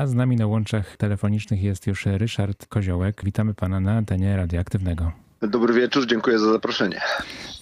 a 0.00 0.06
z 0.06 0.14
nami 0.14 0.36
na 0.36 0.46
łączach 0.46 0.96
telefonicznych 0.96 1.62
jest 1.62 1.86
już 1.86 2.06
Ryszard 2.06 2.66
Koziołek. 2.66 3.24
Witamy 3.24 3.54
pana 3.54 3.80
na 3.80 3.92
antenie 3.92 4.36
radioaktywnego. 4.36 5.12
Dobry 5.42 5.74
wieczór, 5.74 6.06
dziękuję 6.06 6.38
za 6.38 6.52
zaproszenie. 6.52 7.00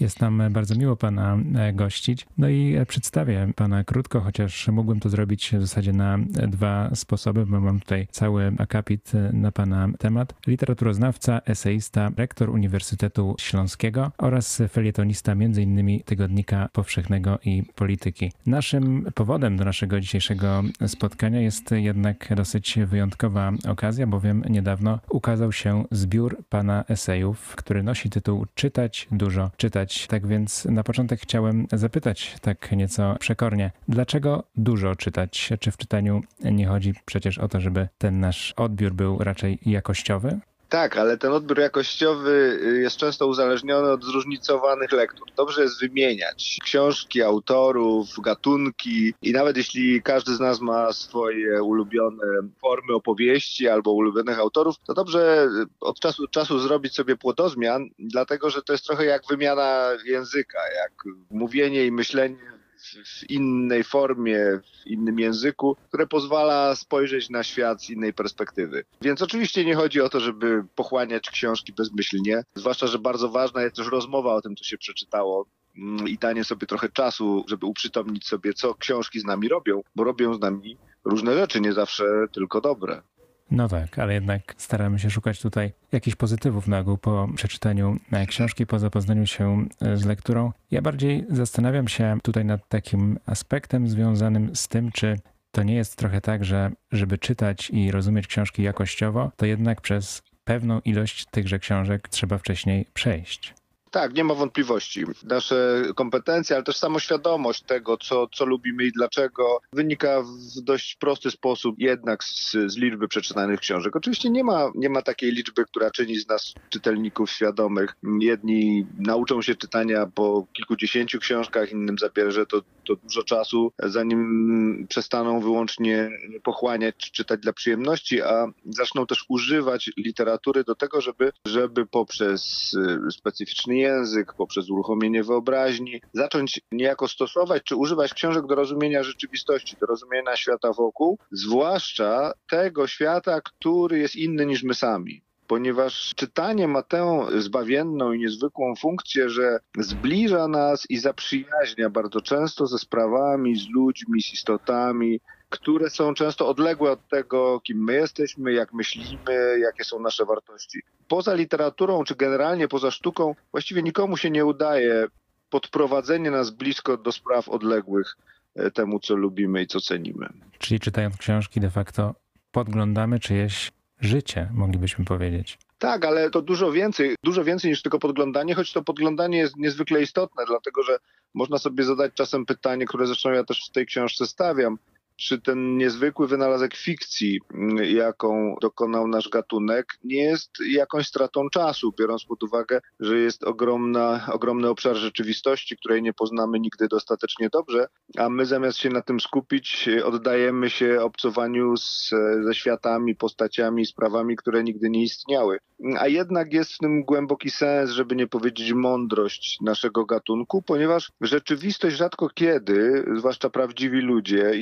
Jest 0.00 0.20
nam 0.20 0.42
bardzo 0.50 0.74
miło 0.74 0.96
Pana 0.96 1.38
e, 1.56 1.72
gościć. 1.72 2.26
No 2.38 2.48
i 2.48 2.76
e, 2.76 2.86
przedstawię 2.86 3.52
Pana 3.56 3.84
krótko, 3.84 4.20
chociaż 4.20 4.68
mógłbym 4.68 5.00
to 5.00 5.08
zrobić 5.08 5.52
w 5.56 5.60
zasadzie 5.60 5.92
na 5.92 6.18
dwa 6.48 6.90
sposoby, 6.94 7.46
bo 7.46 7.60
mam 7.60 7.80
tutaj 7.80 8.08
cały 8.10 8.52
akapit 8.58 9.12
e, 9.14 9.30
na 9.32 9.52
Pana 9.52 9.88
temat. 9.98 10.34
Literaturoznawca, 10.46 11.40
eseista, 11.46 12.10
rektor 12.16 12.50
Uniwersytetu 12.50 13.36
Śląskiego 13.40 14.12
oraz 14.18 14.62
felietonista 14.68 15.32
m.in. 15.32 16.00
Tygodnika 16.04 16.68
Powszechnego 16.72 17.38
i 17.44 17.62
Polityki. 17.74 18.32
Naszym 18.46 19.06
powodem 19.14 19.56
do 19.56 19.64
naszego 19.64 20.00
dzisiejszego 20.00 20.62
spotkania 20.86 21.40
jest 21.40 21.70
jednak 21.70 22.34
dosyć 22.36 22.78
wyjątkowa 22.86 23.52
okazja, 23.68 24.06
bowiem 24.06 24.42
niedawno 24.48 24.98
ukazał 25.10 25.52
się 25.52 25.84
zbiór 25.90 26.38
Pana 26.48 26.84
esejów, 26.88 27.56
który 27.68 27.82
nosi 27.82 28.10
tytuł 28.10 28.46
Czytać 28.54 29.08
dużo, 29.12 29.50
czytać. 29.56 30.06
Tak 30.06 30.26
więc 30.26 30.64
na 30.64 30.84
początek 30.84 31.20
chciałem 31.20 31.66
zapytać 31.72 32.36
tak 32.40 32.72
nieco 32.72 33.16
przekornie, 33.20 33.70
dlaczego 33.88 34.44
dużo 34.56 34.96
czytać? 34.96 35.52
Czy 35.60 35.70
w 35.70 35.76
czytaniu 35.76 36.20
nie 36.40 36.66
chodzi 36.66 36.94
przecież 37.04 37.38
o 37.38 37.48
to, 37.48 37.60
żeby 37.60 37.88
ten 37.98 38.20
nasz 38.20 38.54
odbiór 38.56 38.94
był 38.94 39.18
raczej 39.18 39.58
jakościowy? 39.66 40.40
Tak, 40.68 40.96
ale 40.96 41.18
ten 41.18 41.32
odbiór 41.32 41.58
jakościowy 41.58 42.60
y, 42.62 42.80
jest 42.80 42.96
często 42.96 43.26
uzależniony 43.26 43.90
od 43.90 44.04
zróżnicowanych 44.04 44.92
lektur. 44.92 45.28
Dobrze 45.36 45.62
jest 45.62 45.80
wymieniać 45.80 46.58
książki, 46.62 47.22
autorów, 47.22 48.20
gatunki 48.22 49.14
i 49.22 49.32
nawet 49.32 49.56
jeśli 49.56 50.02
każdy 50.02 50.34
z 50.34 50.40
nas 50.40 50.60
ma 50.60 50.92
swoje 50.92 51.62
ulubione 51.62 52.26
formy 52.60 52.94
opowieści 52.94 53.68
albo 53.68 53.92
ulubionych 53.92 54.38
autorów, 54.38 54.76
to 54.86 54.94
dobrze 54.94 55.48
y, 55.62 55.66
od 55.80 56.00
czasu 56.00 56.22
do 56.22 56.28
czasu 56.28 56.58
zrobić 56.58 56.94
sobie 56.94 57.16
płodozmian, 57.16 57.88
dlatego 57.98 58.50
że 58.50 58.62
to 58.62 58.72
jest 58.72 58.84
trochę 58.84 59.04
jak 59.04 59.22
wymiana 59.28 59.90
języka, 60.04 60.58
jak 60.82 60.92
mówienie 61.30 61.86
i 61.86 61.92
myślenie 61.92 62.57
w 63.04 63.30
innej 63.30 63.84
formie, 63.84 64.38
w 64.82 64.86
innym 64.86 65.18
języku, 65.18 65.76
które 65.88 66.06
pozwala 66.06 66.76
spojrzeć 66.76 67.30
na 67.30 67.42
świat 67.42 67.82
z 67.82 67.90
innej 67.90 68.12
perspektywy. 68.12 68.84
Więc 69.02 69.22
oczywiście 69.22 69.64
nie 69.64 69.74
chodzi 69.74 70.00
o 70.00 70.08
to, 70.08 70.20
żeby 70.20 70.64
pochłaniać 70.74 71.30
książki 71.30 71.72
bezmyślnie, 71.72 72.42
zwłaszcza, 72.54 72.86
że 72.86 72.98
bardzo 72.98 73.28
ważna 73.28 73.62
jest 73.62 73.76
też 73.76 73.88
rozmowa 73.88 74.34
o 74.34 74.40
tym, 74.40 74.56
co 74.56 74.64
się 74.64 74.78
przeczytało 74.78 75.46
mm, 75.76 76.08
i 76.08 76.18
danie 76.18 76.44
sobie 76.44 76.66
trochę 76.66 76.88
czasu, 76.88 77.44
żeby 77.48 77.66
uprzytomnić 77.66 78.26
sobie, 78.26 78.52
co 78.52 78.74
książki 78.74 79.20
z 79.20 79.24
nami 79.24 79.48
robią, 79.48 79.82
bo 79.96 80.04
robią 80.04 80.34
z 80.34 80.40
nami 80.40 80.76
różne 81.04 81.34
rzeczy, 81.34 81.60
nie 81.60 81.72
zawsze 81.72 82.04
tylko 82.32 82.60
dobre. 82.60 83.02
No 83.50 83.68
tak, 83.68 83.98
ale 83.98 84.14
jednak 84.14 84.54
staramy 84.56 84.98
się 84.98 85.10
szukać 85.10 85.40
tutaj 85.40 85.72
jakichś 85.92 86.16
pozytywów 86.16 86.68
na 86.68 86.78
ogół 86.78 86.98
po 86.98 87.28
przeczytaniu 87.34 87.96
e, 88.12 88.26
książki, 88.26 88.66
po 88.66 88.78
zapoznaniu 88.78 89.26
się 89.26 89.66
e, 89.80 89.96
z 89.96 90.04
lekturą. 90.04 90.52
Ja 90.70 90.82
bardziej 90.82 91.26
zastanawiam 91.30 91.88
się 91.88 92.18
tutaj 92.22 92.44
nad 92.44 92.68
takim 92.68 93.18
aspektem 93.26 93.88
związanym 93.88 94.56
z 94.56 94.68
tym, 94.68 94.92
czy 94.92 95.18
to 95.50 95.62
nie 95.62 95.74
jest 95.74 95.96
trochę 95.96 96.20
tak, 96.20 96.44
że 96.44 96.70
żeby 96.92 97.18
czytać 97.18 97.70
i 97.70 97.90
rozumieć 97.90 98.26
książki 98.26 98.62
jakościowo, 98.62 99.32
to 99.36 99.46
jednak 99.46 99.80
przez 99.80 100.22
pewną 100.44 100.80
ilość 100.80 101.26
tychże 101.30 101.58
książek 101.58 102.08
trzeba 102.08 102.38
wcześniej 102.38 102.86
przejść. 102.94 103.54
Tak, 103.98 104.14
nie 104.14 104.24
ma 104.24 104.34
wątpliwości. 104.34 105.04
Nasze 105.24 105.82
kompetencje, 105.94 106.56
ale 106.56 106.62
też 106.62 106.76
samoświadomość 106.76 107.62
tego, 107.62 107.96
co, 107.96 108.28
co 108.32 108.44
lubimy 108.44 108.84
i 108.84 108.92
dlaczego, 108.92 109.60
wynika 109.72 110.22
w 110.22 110.60
dość 110.60 110.96
prosty 110.96 111.30
sposób 111.30 111.76
jednak 111.78 112.24
z, 112.24 112.56
z 112.66 112.76
liczby 112.76 113.08
przeczytanych 113.08 113.60
książek. 113.60 113.96
Oczywiście 113.96 114.30
nie 114.30 114.44
ma, 114.44 114.70
nie 114.74 114.90
ma 114.90 115.02
takiej 115.02 115.32
liczby, 115.32 115.64
która 115.64 115.90
czyni 115.90 116.16
z 116.16 116.28
nas 116.28 116.54
czytelników 116.70 117.30
świadomych. 117.30 117.96
Jedni 118.20 118.86
nauczą 118.98 119.42
się 119.42 119.54
czytania 119.54 120.06
po 120.14 120.46
kilkudziesięciu 120.52 121.18
książkach, 121.18 121.72
innym 121.72 121.98
zabierze 121.98 122.46
to, 122.46 122.62
to 122.86 122.96
dużo 122.96 123.22
czasu, 123.22 123.72
zanim 123.78 124.86
przestaną 124.88 125.40
wyłącznie 125.40 126.10
pochłaniać 126.42 126.94
czy 126.96 127.12
czytać 127.12 127.40
dla 127.40 127.52
przyjemności, 127.52 128.22
a 128.22 128.46
zaczną 128.66 129.06
też 129.06 129.24
używać 129.28 129.90
literatury 129.96 130.64
do 130.64 130.74
tego, 130.74 131.00
żeby, 131.00 131.32
żeby 131.46 131.86
poprzez 131.86 132.72
y, 132.74 133.10
specyficzny 133.10 133.87
język, 133.88 134.34
poprzez 134.34 134.70
uruchomienie 134.70 135.24
wyobraźni, 135.24 136.00
zacząć 136.12 136.60
niejako 136.72 137.08
stosować 137.08 137.62
czy 137.62 137.76
używać 137.76 138.14
książek 138.14 138.46
do 138.46 138.54
rozumienia 138.54 139.02
rzeczywistości, 139.02 139.76
do 139.80 139.86
rozumienia 139.86 140.36
świata 140.36 140.72
wokół, 140.72 141.18
zwłaszcza 141.32 142.32
tego 142.50 142.86
świata, 142.86 143.40
który 143.40 143.98
jest 143.98 144.16
inny 144.16 144.46
niż 144.46 144.62
my 144.62 144.74
sami 144.74 145.27
ponieważ 145.48 146.12
czytanie 146.16 146.68
ma 146.68 146.82
tę 146.82 147.26
zbawienną 147.38 148.12
i 148.12 148.18
niezwykłą 148.18 148.74
funkcję, 148.76 149.28
że 149.30 149.60
zbliża 149.78 150.48
nas 150.48 150.90
i 150.90 150.98
zaprzyjaźnia 150.98 151.90
bardzo 151.90 152.20
często 152.20 152.66
ze 152.66 152.78
sprawami, 152.78 153.56
z 153.56 153.68
ludźmi, 153.68 154.22
z 154.22 154.32
istotami, 154.32 155.20
które 155.48 155.90
są 155.90 156.14
często 156.14 156.48
odległe 156.48 156.90
od 156.90 157.08
tego, 157.08 157.60
kim 157.60 157.84
my 157.84 157.92
jesteśmy, 157.92 158.52
jak 158.52 158.72
myślimy, 158.72 159.58
jakie 159.60 159.84
są 159.84 160.00
nasze 160.00 160.24
wartości. 160.24 160.78
Poza 161.08 161.34
literaturą, 161.34 162.04
czy 162.04 162.14
generalnie 162.16 162.68
poza 162.68 162.90
sztuką, 162.90 163.34
właściwie 163.50 163.82
nikomu 163.82 164.16
się 164.16 164.30
nie 164.30 164.44
udaje 164.44 165.06
podprowadzenie 165.50 166.30
nas 166.30 166.50
blisko 166.50 166.96
do 166.96 167.12
spraw 167.12 167.48
odległych 167.48 168.16
e, 168.54 168.70
temu, 168.70 169.00
co 169.00 169.14
lubimy 169.14 169.62
i 169.62 169.66
co 169.66 169.80
cenimy. 169.80 170.28
Czyli 170.58 170.80
czytając 170.80 171.16
książki, 171.16 171.60
de 171.60 171.70
facto 171.70 172.14
podglądamy 172.52 173.20
czyjeś 173.20 173.77
życie, 174.00 174.48
moglibyśmy 174.54 175.04
powiedzieć. 175.04 175.58
Tak, 175.78 176.04
ale 176.04 176.30
to 176.30 176.42
dużo 176.42 176.72
więcej, 176.72 177.14
dużo 177.24 177.44
więcej 177.44 177.70
niż 177.70 177.82
tylko 177.82 177.98
podglądanie, 177.98 178.54
choć 178.54 178.72
to 178.72 178.82
podglądanie 178.82 179.38
jest 179.38 179.56
niezwykle 179.56 180.02
istotne, 180.02 180.44
dlatego 180.46 180.82
że 180.82 180.98
można 181.34 181.58
sobie 181.58 181.84
zadać 181.84 182.12
czasem 182.14 182.46
pytanie, 182.46 182.86
które 182.86 183.06
zresztą 183.06 183.30
ja 183.30 183.44
też 183.44 183.66
w 183.68 183.72
tej 183.72 183.86
książce 183.86 184.26
stawiam 184.26 184.78
czy 185.18 185.40
ten 185.40 185.76
niezwykły 185.76 186.28
wynalazek 186.28 186.76
fikcji, 186.76 187.40
mm, 187.54 187.76
jaką 187.84 188.56
dokonał 188.60 189.08
nasz 189.08 189.28
gatunek, 189.28 189.98
nie 190.04 190.22
jest 190.22 190.50
jakąś 190.70 191.06
stratą 191.06 191.50
czasu, 191.50 191.92
biorąc 191.98 192.24
pod 192.24 192.42
uwagę, 192.42 192.80
że 193.00 193.18
jest 193.18 193.44
ogromna, 193.44 194.26
ogromny 194.32 194.68
obszar 194.68 194.96
rzeczywistości, 194.96 195.76
której 195.76 196.02
nie 196.02 196.12
poznamy 196.12 196.60
nigdy 196.60 196.88
dostatecznie 196.88 197.48
dobrze, 197.52 197.86
a 198.16 198.28
my 198.28 198.46
zamiast 198.46 198.78
się 198.78 198.88
na 198.88 199.02
tym 199.02 199.20
skupić, 199.20 199.88
oddajemy 200.04 200.70
się 200.70 201.00
obcowaniu 201.02 201.76
z, 201.76 202.10
ze 202.44 202.54
światami, 202.54 203.16
postaciami, 203.16 203.86
sprawami, 203.86 204.36
które 204.36 204.64
nigdy 204.64 204.90
nie 204.90 205.02
istniały. 205.02 205.58
A 205.98 206.08
jednak 206.08 206.52
jest 206.52 206.72
w 206.72 206.78
tym 206.78 207.04
głęboki 207.04 207.50
sens, 207.50 207.90
żeby 207.90 208.16
nie 208.16 208.26
powiedzieć 208.26 208.72
mądrość 208.72 209.58
naszego 209.60 210.04
gatunku, 210.04 210.62
ponieważ 210.62 211.10
rzeczywistość 211.20 211.96
rzadko 211.96 212.28
kiedy, 212.28 213.04
zwłaszcza 213.16 213.50
prawdziwi 213.50 214.00
ludzie 214.00 214.52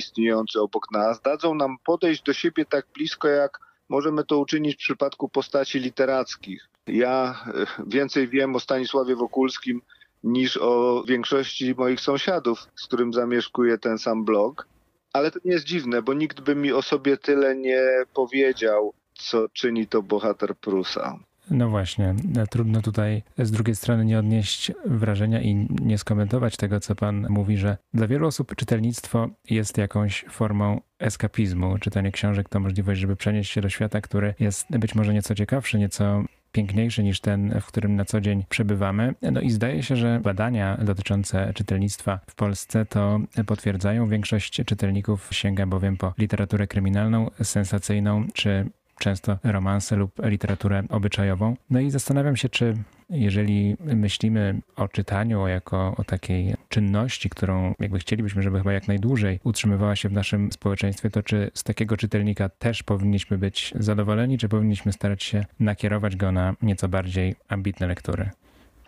istniejący 0.47 0.61
obok 0.61 0.91
nas, 0.93 1.21
dadzą 1.21 1.55
nam 1.55 1.77
podejść 1.85 2.23
do 2.23 2.33
siebie 2.33 2.65
tak 2.65 2.87
blisko, 2.95 3.29
jak 3.29 3.59
możemy 3.89 4.25
to 4.25 4.39
uczynić 4.39 4.75
w 4.75 4.79
przypadku 4.79 5.29
postaci 5.29 5.79
literackich. 5.79 6.69
Ja 6.87 7.45
e, 7.47 7.67
więcej 7.87 8.29
wiem 8.29 8.57
o 8.57 8.61
Stanisławie 8.61 9.17
Wokulskim 9.17 9.83
niż 10.25 10.57
o 10.57 11.05
większości 11.07 11.75
moich 11.75 12.01
sąsiadów, 12.01 12.59
z 12.77 12.87
którym 12.87 13.13
zamieszkuję 13.13 13.79
ten 13.79 13.99
sam 13.99 14.25
blog. 14.25 14.67
Ale 15.13 15.31
to 15.31 15.39
nie 15.45 15.53
jest 15.53 15.65
dziwne, 15.65 16.03
bo 16.03 16.15
nikt 16.15 16.41
by 16.41 16.55
mi 16.55 16.73
o 16.73 16.83
sobie 16.83 17.17
tyle 17.17 17.57
nie 17.57 17.83
powiedział, 18.15 18.93
co 19.15 19.49
czyni 19.49 19.87
to 19.87 20.03
bohater 20.03 20.57
Prusa. 20.57 21.19
No 21.51 21.69
właśnie, 21.69 22.15
trudno 22.51 22.83
tutaj 22.83 23.23
z 23.39 23.51
drugiej 23.51 23.77
strony 23.77 24.05
nie 24.05 24.19
odnieść 24.19 24.73
wrażenia 24.87 25.41
i 25.41 25.69
nie 25.81 25.99
skomentować 25.99 26.57
tego, 26.57 26.81
co 26.81 26.95
pan 26.95 27.27
mówi, 27.29 27.57
że 27.57 27.77
dla 27.95 28.07
wielu 28.07 28.27
osób 28.27 28.57
czytelnictwo 28.57 29.29
jest 29.51 29.79
jakąś 29.79 30.25
formą 30.31 30.81
eskapizmu. 30.99 31.79
Czytanie 31.79 32.13
książek 32.13 32.49
to 32.49 32.61
możliwość, 32.61 33.01
żeby 33.01 33.17
przenieść 33.17 33.53
się 33.53 33.61
do 33.61 33.69
świata, 33.69 34.01
który 34.01 34.35
jest 34.41 34.79
być 34.79 34.95
może 34.95 35.15
nieco 35.15 35.35
ciekawszy, 35.35 35.79
nieco 35.79 36.25
piękniejszy 36.53 37.05
niż 37.05 37.21
ten, 37.21 37.61
w 37.61 37.67
którym 37.67 37.97
na 37.97 38.05
co 38.05 38.21
dzień 38.21 38.45
przebywamy. 38.49 39.15
No 39.23 39.41
i 39.41 39.51
zdaje 39.51 39.83
się, 39.83 39.97
że 39.97 40.21
badania 40.23 40.77
dotyczące 40.77 41.53
czytelnictwa 41.55 42.21
w 42.27 42.35
Polsce 42.35 42.87
to 42.87 43.21
potwierdzają. 43.47 44.09
Większość 44.09 44.63
czytelników 44.67 45.29
sięga 45.33 45.67
bowiem 45.67 45.97
po 45.97 46.15
literaturę 46.19 46.67
kryminalną, 46.67 47.31
sensacyjną 47.43 48.27
czy 48.35 48.71
często 48.99 49.39
romanse 49.45 49.97
lub 49.97 50.13
literaturę 50.25 50.83
obyczajową. 50.89 51.57
No 51.71 51.81
i 51.81 51.91
zastanawiam 51.91 52.37
się, 52.37 52.49
czy 52.49 52.77
jeżeli 53.11 53.77
myślimy 53.81 54.61
o 54.77 54.89
czytaniu 54.89 55.49
jako 55.49 55.95
o 55.97 56.05
takiej 56.05 56.55
czynności, 56.69 57.31
którą 57.31 57.75
jakby 57.79 57.99
chcielibyśmy, 57.99 58.43
żeby 58.43 58.59
chyba 58.59 58.73
jak 58.73 58.89
najdłużej 58.89 59.41
utrzymywała 59.45 59.97
się 59.97 60.09
w 60.09 60.13
naszym 60.13 60.53
społeczeństwie, 60.53 61.11
to 61.11 61.23
czy 61.23 61.51
z 61.55 61.65
takiego 61.65 61.97
czytelnika 61.97 62.49
też 62.49 62.83
powinniśmy 62.83 63.39
być 63.39 63.75
zadowoleni, 63.77 64.39
czy 64.39 64.49
powinniśmy 64.49 64.93
starać 64.93 65.23
się 65.23 65.45
nakierować 65.61 66.17
go 66.17 66.33
na 66.33 66.55
nieco 66.63 66.89
bardziej 66.89 67.35
ambitne 67.49 67.87
lektury? 67.87 68.31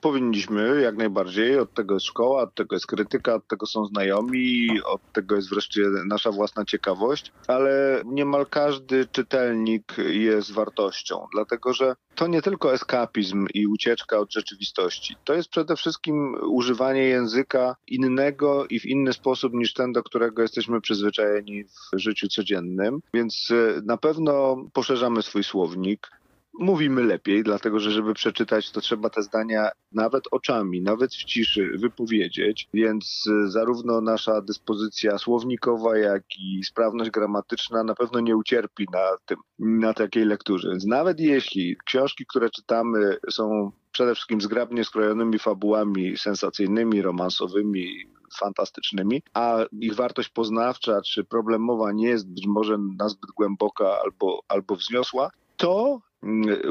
Powinniśmy 0.01 0.81
jak 0.81 0.97
najbardziej. 0.97 1.59
Od 1.59 1.75
tego 1.75 1.95
jest 1.95 2.07
szkoła, 2.07 2.43
od 2.43 2.55
tego 2.55 2.77
jest 2.77 2.87
krytyka, 2.87 3.35
od 3.35 3.47
tego 3.47 3.67
są 3.67 3.85
znajomi, 3.85 4.69
od 4.85 5.13
tego 5.13 5.37
jest 5.37 5.51
wreszcie 5.51 5.81
nasza 6.07 6.33
własna 6.33 6.65
ciekawość, 6.65 7.33
ale 7.47 8.03
niemal 8.05 8.47
każdy 8.47 9.07
czytelnik 9.07 9.97
jest 10.09 10.53
wartością, 10.53 11.27
dlatego 11.33 11.73
że 11.73 11.95
to 12.15 12.27
nie 12.27 12.43
tylko 12.43 12.75
eskapizm 12.75 13.47
i 13.55 13.67
ucieczka 13.67 14.19
od 14.19 14.33
rzeczywistości. 14.33 15.17
To 15.25 15.35
jest 15.35 15.49
przede 15.49 15.77
wszystkim 15.77 16.35
używanie 16.43 17.03
języka 17.03 17.77
innego 17.87 18.67
i 18.67 18.81
w 18.81 18.87
inny 18.87 19.13
sposób 19.13 19.53
niż 19.53 19.75
ten, 19.75 19.93
do 19.93 20.03
którego 20.03 20.43
jesteśmy 20.43 20.81
przyzwyczajeni 20.81 21.65
w 21.65 21.99
życiu 21.99 22.29
codziennym. 22.29 23.01
Więc 23.15 23.49
e, 23.51 23.81
na 23.85 23.97
pewno 23.97 24.57
poszerzamy 24.73 25.23
swój 25.23 25.45
słownik, 25.45 26.11
mówimy 26.59 27.03
lepiej, 27.03 27.43
dlatego 27.43 27.81
że 27.81 27.91
żeby 27.91 28.15
przeczytać, 28.15 28.71
to 28.71 28.81
trzeba 28.81 29.11
te 29.11 29.23
zdania 29.23 29.71
nawet 29.93 30.25
oczami, 30.31 30.83
nawet 30.83 31.15
w 31.15 31.25
ciszy 31.25 31.71
wypowiedzieć, 31.79 32.69
więc 32.75 33.25
y, 33.27 33.51
zarówno 33.51 34.01
nasza 34.01 34.41
dyspozycja 34.41 35.19
słownikowa, 35.19 35.99
jak 35.99 36.23
i 36.39 36.65
sprawność 36.65 37.11
gramatyczna 37.11 37.85
na 37.85 37.95
pewno 37.95 38.21
nie 38.21 38.37
ucierpi 38.37 38.87
na 38.93 39.09
tym, 39.27 39.39
na 39.59 39.95
takiej 39.95 40.25
lekturze. 40.25 40.71
Więc 40.71 40.87
nawet 40.87 41.21
jeśli 41.21 41.77
książki, 41.87 42.25
które 42.27 42.51
czytamy 42.51 43.17
są 43.31 43.73
przede 43.93 44.15
wszystkim 44.15 44.41
zgrabnie 44.41 44.85
skrojonymi 44.85 45.39
fabułami 45.39 46.17
sensacyjnymi, 46.17 47.03
romansowymi, 47.03 47.89
fantastycznymi, 48.41 49.23
a 49.35 49.65
ich 49.81 49.95
wartość 49.95 50.29
poznawcza 50.29 51.01
czy 51.03 51.25
problemowa 51.25 51.93
nie 51.93 52.09
jest 52.09 52.29
być 52.29 52.47
może 52.47 52.79
nazbyt 52.99 53.31
głęboka 53.31 53.85
albo, 54.05 54.41
albo 54.49 54.77
wzniosła, 54.77 55.31
to 55.57 56.01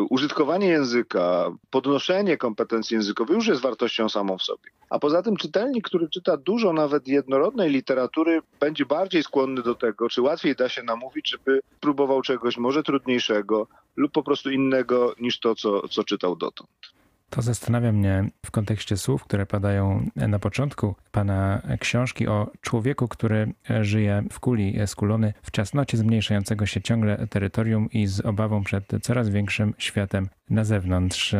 użytkowanie 0.09 0.67
języka, 0.67 1.51
podnoszenie 1.69 2.38
kompetencji 2.38 2.95
językowych 2.95 3.35
już 3.35 3.47
jest 3.47 3.61
wartością 3.61 4.09
samą 4.09 4.38
w 4.38 4.44
sobie. 4.44 4.69
A 4.89 4.99
poza 4.99 5.21
tym 5.21 5.38
czytelnik, 5.38 5.85
który 5.85 6.09
czyta 6.09 6.38
dużo 6.38 6.73
nawet 6.73 7.07
jednorodnej 7.07 7.69
literatury, 7.69 8.41
będzie 8.59 8.85
bardziej 8.85 9.23
skłonny 9.23 9.61
do 9.61 9.75
tego, 9.75 10.09
czy 10.09 10.21
łatwiej 10.21 10.55
da 10.55 10.69
się 10.69 10.83
namówić, 10.83 11.29
żeby 11.29 11.59
próbował 11.79 12.21
czegoś 12.21 12.57
może 12.57 12.83
trudniejszego 12.83 13.67
lub 13.95 14.11
po 14.11 14.23
prostu 14.23 14.51
innego 14.51 15.15
niż 15.19 15.39
to, 15.39 15.55
co, 15.55 15.88
co 15.88 16.03
czytał 16.03 16.35
dotąd. 16.35 16.96
To 17.29 17.41
zastanawia 17.41 17.91
mnie 17.91 18.29
w 18.45 18.51
kontekście 18.51 18.97
słów, 18.97 19.24
które 19.24 19.45
padają 19.45 20.09
na 20.15 20.39
początku 20.39 20.95
pana 21.12 21.62
książki 21.79 22.27
o 22.27 22.51
człowieku, 22.62 23.07
który 23.07 23.53
żyje 23.81 24.24
w 24.31 24.39
kuli 24.39 24.77
skulony 24.85 25.33
w 25.44 25.51
ciasnocie 25.51 25.97
zmniejszającego 25.97 26.65
się 26.65 26.81
ciągle 26.81 27.27
terytorium 27.27 27.89
i 27.91 28.07
z 28.07 28.19
obawą 28.19 28.63
przed 28.63 28.85
coraz 29.01 29.29
większym 29.29 29.74
światem 29.77 30.29
na 30.50 30.63
zewnątrz. 30.63 31.35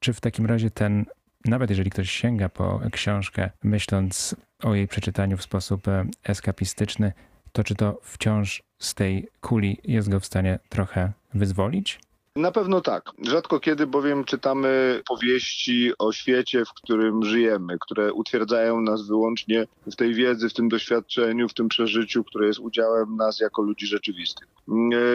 Czy 0.00 0.12
w 0.12 0.20
takim 0.20 0.46
razie 0.46 0.70
ten, 0.70 1.04
nawet 1.44 1.70
jeżeli 1.70 1.90
ktoś 1.90 2.10
sięga 2.10 2.48
po 2.48 2.80
książkę, 2.92 3.50
myśląc 3.62 4.36
o 4.62 4.74
jej 4.74 4.88
przeczytaniu 4.88 5.36
w 5.36 5.42
sposób 5.42 5.82
eskapistyczny, 6.24 7.12
to 7.52 7.64
czy 7.64 7.74
to 7.74 8.00
wciąż 8.02 8.62
z 8.78 8.94
tej 8.94 9.28
kuli 9.40 9.80
jest 9.84 10.08
go 10.08 10.20
w 10.20 10.26
stanie 10.26 10.58
trochę 10.68 11.12
wyzwolić? 11.34 12.00
Na 12.38 12.52
pewno 12.52 12.80
tak. 12.80 13.10
Rzadko 13.22 13.60
kiedy 13.60 13.86
bowiem 13.86 14.24
czytamy 14.24 15.02
powieści 15.08 15.92
o 15.98 16.12
świecie, 16.12 16.64
w 16.64 16.72
którym 16.72 17.24
żyjemy, 17.24 17.76
które 17.80 18.12
utwierdzają 18.12 18.80
nas 18.80 19.06
wyłącznie 19.06 19.66
w 19.86 19.96
tej 19.96 20.14
wiedzy, 20.14 20.48
w 20.48 20.54
tym 20.54 20.68
doświadczeniu, 20.68 21.48
w 21.48 21.54
tym 21.54 21.68
przeżyciu, 21.68 22.24
które 22.24 22.46
jest 22.46 22.58
udziałem 22.58 23.16
nas 23.16 23.40
jako 23.40 23.62
ludzi 23.62 23.86
rzeczywistych. 23.86 24.48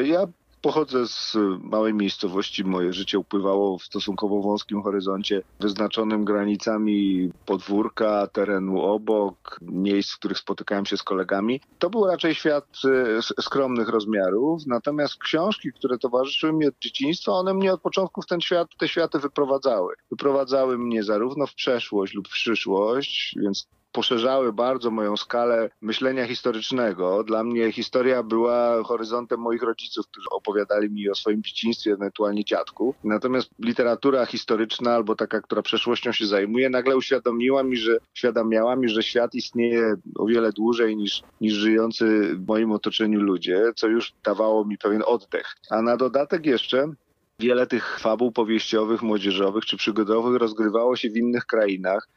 Ja 0.03 0.27
Pochodzę 0.63 1.07
z 1.07 1.37
małej 1.59 1.93
miejscowości. 1.93 2.63
Moje 2.63 2.93
życie 2.93 3.19
upływało 3.19 3.77
w 3.77 3.83
stosunkowo 3.83 4.41
wąskim 4.41 4.83
horyzoncie, 4.83 5.41
wyznaczonym 5.59 6.25
granicami 6.25 7.31
podwórka, 7.45 8.27
terenu 8.27 8.81
obok, 8.81 9.59
miejsc, 9.61 10.13
w 10.13 10.19
których 10.19 10.37
spotykałem 10.37 10.85
się 10.85 10.97
z 10.97 11.03
kolegami. 11.03 11.61
To 11.79 11.89
był 11.89 12.05
raczej 12.05 12.35
świat 12.35 12.65
e, 13.17 13.21
skromnych 13.21 13.89
rozmiarów, 13.89 14.61
natomiast 14.67 15.17
książki, 15.17 15.73
które 15.73 15.97
towarzyszyły 15.97 16.53
mi 16.53 16.67
od 16.67 16.79
dzieciństwa, 16.79 17.31
one 17.31 17.53
mnie 17.53 17.73
od 17.73 17.81
początku 17.81 18.21
w 18.21 18.25
ten 18.25 18.41
świat, 18.41 18.67
te 18.79 18.87
światy 18.87 19.19
wyprowadzały. 19.19 19.93
Wyprowadzały 20.11 20.77
mnie 20.77 21.03
zarówno 21.03 21.47
w 21.47 21.53
przeszłość 21.53 22.13
lub 22.13 22.27
w 22.27 22.31
przyszłość, 22.31 23.35
więc 23.41 23.67
poszerzały 23.93 24.53
bardzo 24.53 24.91
moją 24.91 25.17
skalę 25.17 25.69
myślenia 25.81 26.27
historycznego. 26.27 27.23
Dla 27.23 27.43
mnie 27.43 27.71
historia 27.71 28.23
była 28.23 28.83
horyzontem 28.83 29.39
moich 29.39 29.63
rodziców, 29.63 30.07
którzy 30.07 30.29
opowiadali 30.29 30.89
mi 30.89 31.09
o 31.09 31.15
swoim 31.15 31.43
dzieciństwie, 31.43 31.91
ewentualnie 31.91 32.45
dziadku. 32.45 32.95
Natomiast 33.03 33.49
literatura 33.59 34.25
historyczna 34.25 34.95
albo 34.95 35.15
taka, 35.15 35.41
która 35.41 35.61
przeszłością 35.61 36.11
się 36.11 36.25
zajmuje, 36.25 36.69
nagle 36.69 36.97
uświadomiła 36.97 37.63
mi, 37.63 37.77
że 37.77 37.97
uświadamiała 38.15 38.75
mi, 38.75 38.89
że 38.89 39.03
świat 39.03 39.35
istnieje 39.35 39.95
o 40.15 40.25
wiele 40.25 40.51
dłużej 40.51 40.95
niż, 40.97 41.23
niż 41.41 41.53
żyjący 41.53 42.35
w 42.35 42.47
moim 42.47 42.71
otoczeniu 42.71 43.21
ludzie, 43.21 43.63
co 43.75 43.87
już 43.87 44.13
dawało 44.23 44.65
mi 44.65 44.77
pewien 44.77 45.03
oddech. 45.05 45.55
A 45.69 45.81
na 45.81 45.97
dodatek 45.97 46.45
jeszcze 46.45 46.93
wiele 47.39 47.67
tych 47.67 47.99
fabuł 47.99 48.31
powieściowych, 48.31 49.01
młodzieżowych 49.01 49.65
czy 49.65 49.77
przygodowych 49.77 50.35
rozgrywało 50.35 50.95
się 50.95 51.09
w 51.09 51.17
innych 51.17 51.45
krainach 51.45 52.07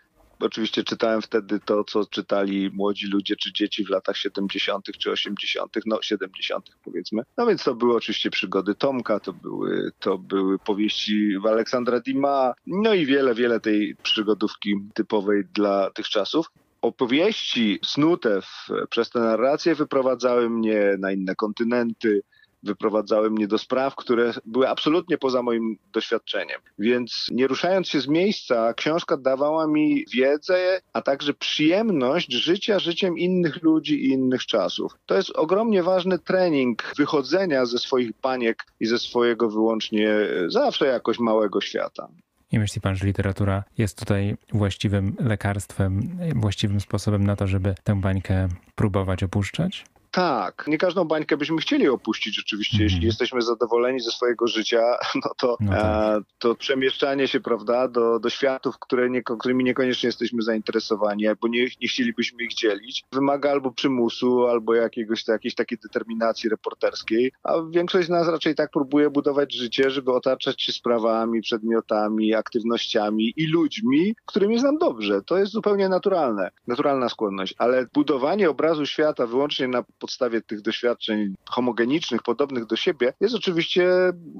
Oczywiście 0.41 0.85
czytałem 0.85 1.23
wtedy 1.23 1.61
to, 1.61 1.85
co 1.85 2.07
czytali 2.07 2.71
młodzi 2.75 3.07
ludzie 3.07 3.37
czy 3.37 3.53
dzieci 3.53 3.85
w 3.85 3.91
latach 3.91 4.17
70. 4.17 4.87
czy 4.99 5.11
80., 5.11 5.73
no 5.87 6.03
70. 6.03 6.71
powiedzmy. 6.85 7.23
No 7.37 7.47
więc 7.47 7.65
to 7.65 7.75
były 7.75 7.97
oczywiście 7.97 8.31
przygody 8.31 8.75
Tomka, 8.75 9.21
to 9.21 9.33
były, 9.33 9.91
to 10.01 10.19
były 10.19 10.59
powieści 10.59 11.37
Aleksandra 11.45 12.01
Dima, 12.01 12.55
no 12.67 12.95
i 12.95 13.07
wiele, 13.07 13.35
wiele 13.35 13.61
tej 13.61 13.97
przygodówki 14.03 14.75
typowej 14.95 15.45
dla 15.55 15.91
tych 15.91 16.09
czasów 16.09 16.47
opowieści 16.83 17.79
snute 17.85 18.43
w, 18.43 18.69
przez 18.91 19.11
tę 19.11 19.21
narrację 19.21 19.75
wyprowadzały 19.75 20.51
mnie 20.51 20.97
na 20.99 21.13
inne 21.13 21.35
kontynenty, 21.35 22.23
wyprowadzały 22.63 23.31
mnie 23.31 23.47
do 23.49 23.59
spraw, 23.59 23.95
które 23.97 24.33
były 24.45 24.69
absolutnie 24.69 25.19
poza 25.19 25.43
moim 25.43 25.79
doświadczeniem. 25.93 26.61
Więc 26.79 27.27
nie 27.31 27.47
ruszając 27.47 27.89
się 27.89 28.01
z 28.01 28.09
miejsca, 28.09 28.75
książka 28.75 29.17
dawała 29.17 29.67
mi 29.67 30.05
wiedzę, 30.15 30.81
a 30.93 31.03
także 31.03 31.35
przyjemność 31.35 32.33
życia 32.33 32.79
życiem 32.79 33.19
innych 33.19 33.63
ludzi 33.63 34.05
i 34.05 34.09
innych 34.09 34.47
czasów. 34.47 34.93
To 35.07 35.15
jest 35.17 35.31
ogromnie 35.31 35.83
ważny 35.83 36.19
trening 36.19 36.93
wychodzenia 36.97 37.67
ze 37.67 37.79
swoich 37.79 38.11
baniek 38.23 38.65
i 38.81 38.87
ze 38.87 38.99
swojego 38.99 39.51
wyłącznie 39.51 40.11
zawsze 40.49 40.87
jakoś 40.87 41.19
małego 41.19 41.61
świata. 41.61 42.09
I 42.53 42.59
myśli 42.59 42.81
pan, 42.81 42.97
że 42.97 43.07
literatura 43.07 43.65
jest 43.79 43.99
tutaj 43.99 44.37
właściwym 44.53 45.17
lekarstwem, 45.21 46.19
właściwym 46.35 46.81
sposobem 46.81 47.25
na 47.25 47.37
to, 47.37 47.47
żeby 47.47 47.75
tę 47.85 48.01
bańkę 48.01 48.49
próbować 48.75 49.23
opuszczać? 49.23 49.85
Tak, 50.17 50.65
nie 50.67 50.79
każdą 50.79 51.05
bańkę 51.05 51.37
byśmy 51.37 51.59
chcieli 51.59 51.89
opuścić 51.89 52.37
rzeczywiście. 52.37 52.83
Jeśli 52.83 52.97
mhm. 52.97 53.07
jesteśmy 53.07 53.43
zadowoleni 53.43 54.01
ze 54.01 54.11
swojego 54.11 54.47
życia, 54.47 54.83
no 55.25 55.31
to, 55.39 55.57
no 55.61 55.73
tak. 55.73 55.85
a, 55.85 56.19
to 56.39 56.55
przemieszczanie 56.55 57.29
się, 57.29 57.41
prawda, 57.41 57.89
do, 57.89 58.19
do 58.19 58.31
światów, 58.31 58.79
które 58.79 59.11
nie, 59.11 59.23
którymi 59.23 59.65
niekoniecznie 59.65 60.07
jesteśmy 60.07 60.43
zainteresowani, 60.43 61.29
albo 61.29 61.49
nie, 61.49 61.67
nie 61.81 61.89
chcielibyśmy 61.89 62.43
ich 62.43 62.55
dzielić, 62.55 63.05
wymaga 63.13 63.51
albo 63.51 63.73
przymusu, 63.73 64.47
albo 64.47 64.75
jakiegoś, 64.75 65.29
jakiejś 65.29 65.55
takiej 65.55 65.79
determinacji 65.79 66.51
reporterskiej, 66.51 67.33
a 67.43 67.53
większość 67.71 68.07
z 68.07 68.11
nas 68.11 68.29
raczej 68.29 68.55
tak 68.55 68.71
próbuje 68.71 69.11
budować 69.11 69.55
życie, 69.55 69.91
żeby 69.91 70.13
otaczać 70.13 70.63
się 70.63 70.73
sprawami, 70.73 71.41
przedmiotami, 71.41 72.35
aktywnościami 72.35 73.33
i 73.37 73.47
ludźmi, 73.47 74.17
którymi 74.27 74.59
znam 74.59 74.79
dobrze. 74.79 75.23
To 75.23 75.39
jest 75.39 75.53
zupełnie 75.53 75.89
naturalne, 75.89 76.51
naturalna 76.67 77.09
skłonność, 77.09 77.55
ale 77.59 77.87
budowanie 77.95 78.51
obrazu 78.51 78.87
świata 78.87 79.27
wyłącznie 79.27 79.69
na 79.69 79.85
podstawie 80.07 80.41
tych 80.43 80.61
doświadczeń 80.61 81.35
homogenicznych, 81.51 82.23
podobnych 82.23 82.67
do 82.67 82.77
siebie, 82.77 83.13
jest 83.21 83.35
oczywiście 83.35 83.89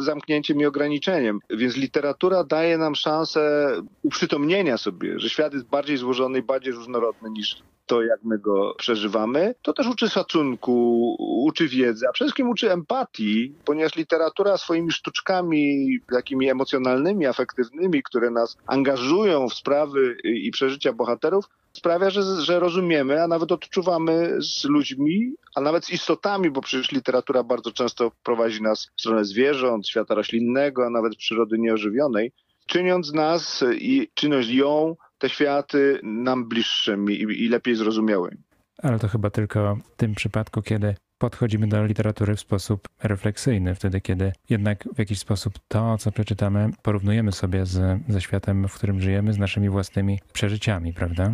zamknięciem 0.01 0.61
i 0.61 0.67
ograniczeniem. 0.67 1.41
Więc 1.51 1.77
literatura 1.77 2.45
daje 2.45 2.79
nam 2.79 2.95
szansę 2.95 3.73
uprzytomnienia 4.03 4.79
sobie, 4.79 5.21
że 5.21 5.29
świat 5.29 5.53
jest 5.55 5.67
bardziej 5.67 5.97
złożony 5.97 6.39
i 6.39 6.43
bardziej 6.43 6.73
różnorodny 6.73 7.31
niż 7.31 7.57
to, 7.87 8.03
jak 8.03 8.25
my 8.25 8.39
go 8.39 8.75
przeżywamy, 8.79 9.55
to 9.63 9.73
też 9.73 9.87
uczy 9.87 10.09
szacunku, 10.09 11.17
uczy 11.19 11.69
wiedzy, 11.69 12.09
a 12.09 12.13
przede 12.13 12.27
wszystkim 12.27 12.49
uczy 12.49 12.73
empatii, 12.73 13.55
ponieważ 13.65 13.97
literatura 13.97 14.59
swoimi 14.59 14.93
sztuczkami, 14.93 15.99
takimi 16.13 16.51
emocjonalnymi, 16.51 17.27
afektywnymi, 17.27 18.03
które 18.03 18.31
nas 18.31 18.57
angażują 18.67 19.49
w 19.49 19.55
sprawy 19.55 20.17
i 20.25 20.51
przeżycia 20.51 20.93
bohaterów, 20.93 21.45
sprawia, 21.73 22.11
że, 22.11 22.23
że 22.43 22.61
rozumiemy, 22.61 23.23
a 23.23 23.29
nawet 23.29 23.53
odczuwamy 23.53 24.37
z 24.39 24.65
ludźmi, 24.65 25.33
a 25.55 25.61
nawet 25.61 25.85
z 25.85 25.91
istotami, 25.91 26.51
bo 26.51 26.61
przecież 26.61 26.93
literatura 26.93 27.43
bardzo 27.43 27.73
często 27.73 28.13
prowadzi 28.23 28.63
nas 28.63 28.91
w 28.97 29.01
stronę 29.01 29.25
zwierząt, 29.25 29.89
świata 29.89 30.15
roślinnego, 30.15 30.87
a 30.87 30.91
nawet 30.91 31.17
przyrody 31.17 31.59
nieożywionej, 31.59 32.33
czyniąc 32.67 33.13
nas 33.13 33.65
i 33.73 34.09
czyniąc 34.15 34.47
ją 34.51 34.97
te 35.19 35.29
światy 35.29 36.01
nam 36.03 36.49
bliższymi 36.49 37.15
i, 37.15 37.45
i 37.45 37.49
lepiej 37.49 37.75
zrozumiałymi. 37.75 38.43
Ale 38.83 38.99
to 38.99 39.09
chyba 39.09 39.31
tylko 39.31 39.77
w 39.77 39.97
tym 39.97 40.15
przypadku, 40.15 40.63
kiedy 40.63 40.95
podchodzimy 41.19 41.69
do 41.69 41.87
literatury 41.87 42.37
w 42.37 42.41
sposób 42.41 42.89
refleksyjny, 43.03 43.75
wtedy 43.75 44.01
kiedy 44.01 44.33
jednak 44.51 44.85
w 44.95 44.99
jakiś 44.99 45.19
sposób 45.19 45.55
to, 45.69 45.99
co 45.99 46.13
przeczytamy, 46.13 46.71
porównujemy 46.83 47.33
sobie 47.33 47.67
z, 47.67 48.03
ze 48.09 48.21
światem, 48.21 48.69
w 48.69 48.75
którym 48.75 49.01
żyjemy, 49.01 49.33
z 49.33 49.39
naszymi 49.39 49.69
własnymi 49.69 50.19
przeżyciami, 50.33 50.93
prawda? 50.93 51.33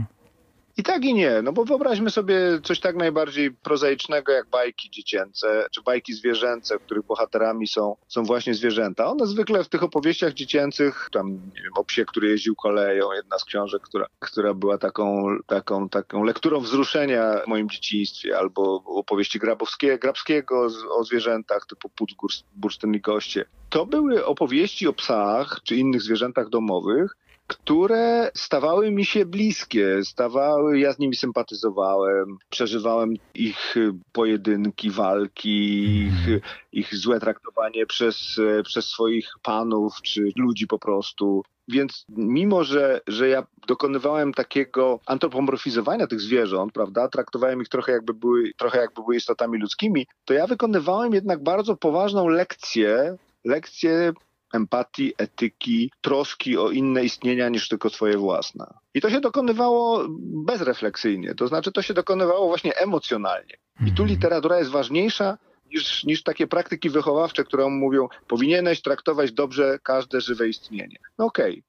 I 0.76 0.82
tak 0.82 1.04
i 1.04 1.14
nie, 1.14 1.42
no 1.42 1.52
bo 1.52 1.64
wyobraźmy 1.64 2.10
sobie 2.10 2.36
coś 2.62 2.80
tak 2.80 2.96
najbardziej 2.96 3.50
prozaicznego 3.50 4.32
jak 4.32 4.50
bajki 4.50 4.90
dziecięce, 4.90 5.66
czy 5.70 5.82
bajki 5.82 6.14
zwierzęce, 6.14 6.78
których 6.78 7.06
bohaterami 7.06 7.68
są, 7.68 7.96
są 8.08 8.24
właśnie 8.24 8.54
zwierzęta. 8.54 9.06
One 9.06 9.26
zwykle 9.26 9.64
w 9.64 9.68
tych 9.68 9.82
opowieściach 9.82 10.32
dziecięcych, 10.32 11.08
tam 11.12 11.32
nie 11.32 11.62
wiem, 11.62 11.72
o 11.76 11.84
psie, 11.84 12.04
który 12.04 12.28
jeździł 12.28 12.54
koleją, 12.54 13.12
jedna 13.12 13.38
z 13.38 13.44
książek, 13.44 13.82
która, 13.82 14.06
która 14.18 14.54
była 14.54 14.78
taką, 14.78 15.36
taką, 15.46 15.88
taką 15.88 16.24
lekturą 16.24 16.60
wzruszenia 16.60 17.40
w 17.44 17.48
moim 17.48 17.70
dzieciństwie, 17.70 18.38
albo 18.38 18.82
opowieści 18.86 19.38
Grabowskiego, 19.38 19.98
Grabskiego 19.98 20.68
o 20.90 21.04
zwierzętach 21.04 21.66
typu 21.66 21.88
Puc 21.88 22.10
Bursztyn 22.56 22.94
i 22.94 23.00
Goście. 23.00 23.44
To 23.70 23.86
były 23.86 24.26
opowieści 24.26 24.88
o 24.88 24.92
psach 24.92 25.60
czy 25.64 25.76
innych 25.76 26.02
zwierzętach 26.02 26.48
domowych, 26.48 27.16
które 27.56 28.30
stawały 28.34 28.90
mi 28.90 29.04
się 29.04 29.26
bliskie, 29.26 30.04
stawały, 30.04 30.78
ja 30.78 30.92
z 30.92 30.98
nimi 30.98 31.16
sympatyzowałem, 31.16 32.38
przeżywałem 32.50 33.14
ich 33.34 33.74
pojedynki, 34.12 34.90
walki, 34.90 35.84
ich, 35.84 36.18
mhm. 36.18 36.40
ich 36.72 36.94
złe 36.94 37.20
traktowanie 37.20 37.86
przez, 37.86 38.40
przez 38.64 38.86
swoich 38.86 39.28
panów 39.42 40.02
czy 40.02 40.28
ludzi 40.36 40.66
po 40.66 40.78
prostu. 40.78 41.42
Więc 41.68 42.04
mimo, 42.08 42.64
że, 42.64 43.00
że 43.06 43.28
ja 43.28 43.46
dokonywałem 43.66 44.34
takiego 44.34 45.00
antropomorfizowania 45.06 46.06
tych 46.06 46.20
zwierząt, 46.20 46.72
prawda, 46.72 47.08
traktowałem 47.08 47.62
ich 47.62 47.68
trochę 47.68 47.92
jakby 47.92 48.14
były, 48.14 48.52
trochę 48.56 48.78
jakby 48.78 49.02
były 49.02 49.16
istotami 49.16 49.58
ludzkimi, 49.58 50.06
to 50.24 50.34
ja 50.34 50.46
wykonywałem 50.46 51.14
jednak 51.14 51.42
bardzo 51.42 51.76
poważną 51.76 52.28
lekcję, 52.28 53.16
lekcję 53.44 54.12
empatii, 54.52 55.14
etyki, 55.18 55.90
troski 56.00 56.58
o 56.58 56.70
inne 56.70 57.04
istnienia 57.04 57.48
niż 57.48 57.68
tylko 57.68 57.90
swoje 57.90 58.16
własne. 58.16 58.66
I 58.94 59.00
to 59.00 59.10
się 59.10 59.20
dokonywało 59.20 60.06
bezrefleksyjnie, 60.46 61.34
to 61.34 61.48
znaczy 61.48 61.72
to 61.72 61.82
się 61.82 61.94
dokonywało 61.94 62.46
właśnie 62.46 62.76
emocjonalnie. 62.76 63.54
I 63.80 63.92
tu 63.92 64.02
mhm. 64.02 64.08
literatura 64.08 64.58
jest 64.58 64.70
ważniejsza 64.70 65.38
niż, 65.72 66.04
niż 66.04 66.22
takie 66.22 66.46
praktyki 66.46 66.90
wychowawcze, 66.90 67.44
które 67.44 67.68
mówią, 67.68 68.08
powinieneś 68.28 68.82
traktować 68.82 69.32
dobrze 69.32 69.78
każde 69.82 70.20
żywe 70.20 70.48
istnienie. 70.48 70.96
No 71.18 71.24
okej, 71.24 71.52
okay, 71.52 71.62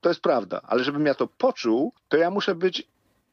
to 0.00 0.08
jest 0.08 0.20
prawda, 0.20 0.60
ale 0.64 0.84
żebym 0.84 1.06
ja 1.06 1.14
to 1.14 1.26
poczuł, 1.26 1.92
to 2.08 2.16
ja 2.16 2.30
muszę 2.30 2.54
być 2.54 2.82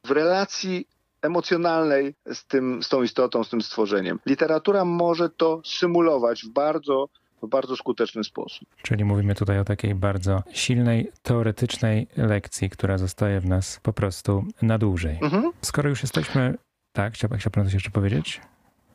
w 0.04 0.10
relacji 0.10 0.88
emocjonalnej 1.22 2.14
z, 2.32 2.46
tym, 2.46 2.82
z 2.82 2.88
tą 2.88 3.02
istotą, 3.02 3.44
z 3.44 3.50
tym 3.50 3.62
stworzeniem. 3.62 4.18
Literatura 4.26 4.84
może 4.84 5.30
to 5.30 5.62
symulować 5.64 6.42
w 6.42 6.48
bardzo 6.48 7.08
w 7.46 7.48
bardzo 7.48 7.76
skuteczny 7.76 8.24
sposób. 8.24 8.68
Czyli 8.82 9.04
mówimy 9.04 9.34
tutaj 9.34 9.58
o 9.58 9.64
takiej 9.64 9.94
bardzo 9.94 10.42
silnej, 10.52 11.10
teoretycznej 11.22 12.06
lekcji, 12.16 12.70
która 12.70 12.98
zostaje 12.98 13.40
w 13.40 13.46
nas 13.46 13.80
po 13.82 13.92
prostu 13.92 14.44
na 14.62 14.78
dłużej. 14.78 15.18
Mhm. 15.22 15.52
Skoro 15.62 15.88
już 15.88 16.02
jesteśmy. 16.02 16.54
Tak, 16.92 17.14
chciałbym, 17.14 17.38
chciałbym 17.38 17.64
coś 17.64 17.74
jeszcze 17.74 17.90
powiedzieć? 17.90 18.40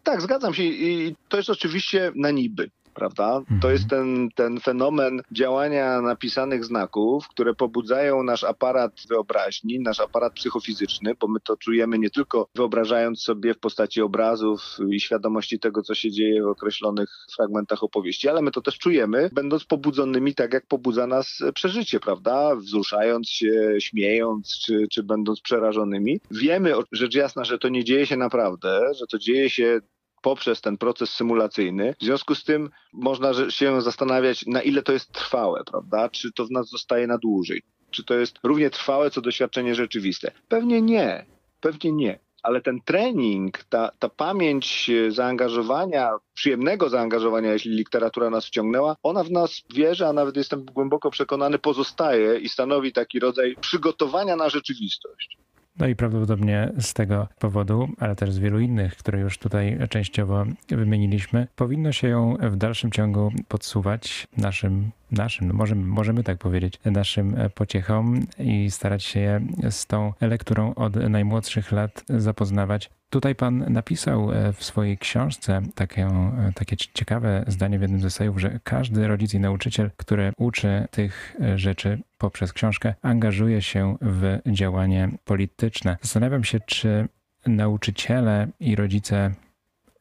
Tak, 0.04 0.22
zgadzam 0.22 0.54
się 0.54 0.64
i 0.64 1.16
to 1.30 1.38
jest 1.38 1.50
oczywiście 1.50 2.12
na 2.16 2.32
niby 2.32 2.70
prawda? 3.00 3.38
Mhm. 3.38 3.60
To 3.60 3.72
jest 3.72 3.90
ten, 3.90 4.30
ten 4.36 4.60
fenomen 4.60 5.22
działania 5.32 6.02
napisanych 6.02 6.66
znaków, 6.66 7.28
które 7.28 7.54
pobudzają 7.54 8.24
nasz 8.24 8.44
aparat 8.44 8.92
wyobraźni, 9.10 9.80
nasz 9.80 10.00
aparat 10.00 10.34
psychofizyczny, 10.34 11.14
bo 11.20 11.28
my 11.28 11.40
to 11.40 11.58
czujemy 11.58 12.00
nie 12.00 12.10
tylko 12.10 12.48
wyobrażając 12.56 13.22
sobie 13.22 13.54
w 13.54 13.60
postaci 13.60 14.02
obrazów 14.02 14.62
i 14.92 15.00
świadomości 15.00 15.60
tego, 15.60 15.82
co 15.82 15.96
się 15.96 16.12
dzieje 16.12 16.44
w 16.44 16.48
określonych 16.48 17.10
fragmentach 17.36 17.84
opowieści, 17.84 18.30
ale 18.30 18.42
my 18.42 18.52
to 18.52 18.62
też 18.62 18.78
czujemy, 18.78 19.30
będąc 19.34 19.64
pobudzonymi 19.64 20.36
tak, 20.36 20.54
jak 20.54 20.68
pobudza 20.68 21.08
nas 21.08 21.40
przeżycie, 21.54 22.00
prawda? 22.00 22.56
Wzruszając 22.56 23.30
się, 23.30 23.76
śmiejąc, 23.80 24.60
czy, 24.66 24.88
czy 24.92 25.04
będąc 25.04 25.42
przerażonymi. 25.42 26.20
Wiemy, 26.32 26.74
rzecz 26.92 27.16
jasna, 27.16 27.44
że 27.44 27.58
to 27.58 27.70
nie 27.70 27.84
dzieje 27.84 28.06
się 28.06 28.18
naprawdę, 28.18 28.82
że 28.94 29.06
to 29.08 29.20
dzieje 29.20 29.50
się 29.50 29.80
poprzez 30.22 30.62
ten 30.62 30.78
proces 30.78 31.10
symulacyjny. 31.10 31.96
W 32.02 32.04
związku 32.04 32.36
z 32.36 32.44
tym 32.44 32.70
można 32.94 33.50
się 33.50 33.82
zastanawiać, 33.82 34.46
na 34.46 34.62
ile 34.62 34.84
to 34.84 34.94
jest 34.94 35.12
trwałe, 35.12 35.64
prawda? 35.72 36.10
Czy 36.10 36.32
to 36.32 36.46
w 36.46 36.52
nas 36.52 36.70
zostaje 36.70 37.08
na 37.08 37.18
dłużej? 37.18 37.62
Czy 37.92 38.04
to 38.04 38.14
jest 38.14 38.40
równie 38.44 38.70
trwałe, 38.70 39.12
co 39.12 39.22
doświadczenie 39.22 39.76
rzeczywiste? 39.76 40.32
Pewnie 40.48 40.82
nie. 40.82 41.26
Pewnie 41.62 41.92
nie. 41.92 42.20
Ale 42.44 42.62
ten 42.62 42.82
trening, 42.82 43.64
ta, 43.64 43.92
ta 44.00 44.10
pamięć 44.10 44.92
zaangażowania, 45.10 46.12
przyjemnego 46.34 46.90
zaangażowania, 46.90 47.54
jeśli 47.54 47.72
literatura 47.72 48.30
nas 48.30 48.46
wciągnęła, 48.46 48.96
ona 49.04 49.24
w 49.24 49.32
nas 49.32 49.62
wierzy, 49.74 50.08
a 50.08 50.14
nawet 50.14 50.38
jestem 50.38 50.66
głęboko 50.66 51.12
przekonany, 51.12 51.60
pozostaje 51.60 52.40
i 52.40 52.50
stanowi 52.50 52.94
taki 52.94 53.20
rodzaj 53.20 53.56
przygotowania 53.62 54.36
na 54.36 54.50
rzeczywistość. 54.50 55.38
No 55.80 55.88
i 55.88 55.96
prawdopodobnie 55.96 56.72
z 56.80 56.94
tego 56.94 57.28
powodu, 57.40 57.90
ale 58.00 58.16
też 58.16 58.32
z 58.32 58.40
wielu 58.40 58.60
innych, 58.60 58.96
które 58.98 59.20
już 59.20 59.38
tutaj 59.38 59.80
częściowo 59.90 60.46
wymieniliśmy, 60.70 61.48
powinno 61.56 61.92
się 61.92 62.08
ją 62.08 62.36
w 62.42 62.56
dalszym 62.56 62.92
ciągu 62.92 63.32
podsuwać 63.48 64.28
naszym, 64.38 64.92
naszym, 65.12 65.48
no 65.48 65.54
możemy, 65.54 65.86
możemy 65.86 66.24
tak 66.24 66.38
powiedzieć, 66.38 66.80
naszym 66.86 67.36
pociechom 67.56 68.20
i 68.40 68.72
starać 68.72 69.04
się 69.04 69.42
z 69.70 69.86
tą 69.86 70.14
lekturą 70.22 70.76
od 70.76 70.96
najmłodszych 70.96 71.72
lat 71.72 72.04
zapoznawać. 72.10 72.90
Tutaj 73.10 73.36
pan 73.36 73.66
napisał 73.74 74.32
e, 74.32 74.54
w 74.54 74.64
swojej 74.64 74.98
książce 74.98 75.62
takie, 75.76 76.06
e, 76.06 76.52
takie 76.56 76.78
ciekawe 76.78 77.44
zdanie 77.48 77.80
w 77.80 77.82
jednym 77.82 78.02
z 78.02 78.06
esejów, 78.06 78.40
że 78.40 78.60
każdy 78.64 79.08
rodzic 79.08 79.34
i 79.34 79.40
nauczyciel, 79.40 79.92
który 79.98 80.34
uczy 80.38 80.88
tych 80.92 81.36
e, 81.42 81.58
rzeczy 81.58 82.00
poprzez 82.18 82.54
książkę, 82.54 82.94
angażuje 83.02 83.62
się 83.62 83.98
w 84.02 84.40
działanie 84.46 85.10
polityczne. 85.26 85.98
Zastanawiam 86.02 86.44
się, 86.44 86.60
czy 86.60 87.08
nauczyciele 87.48 88.48
i 88.60 88.76
rodzice 88.76 89.32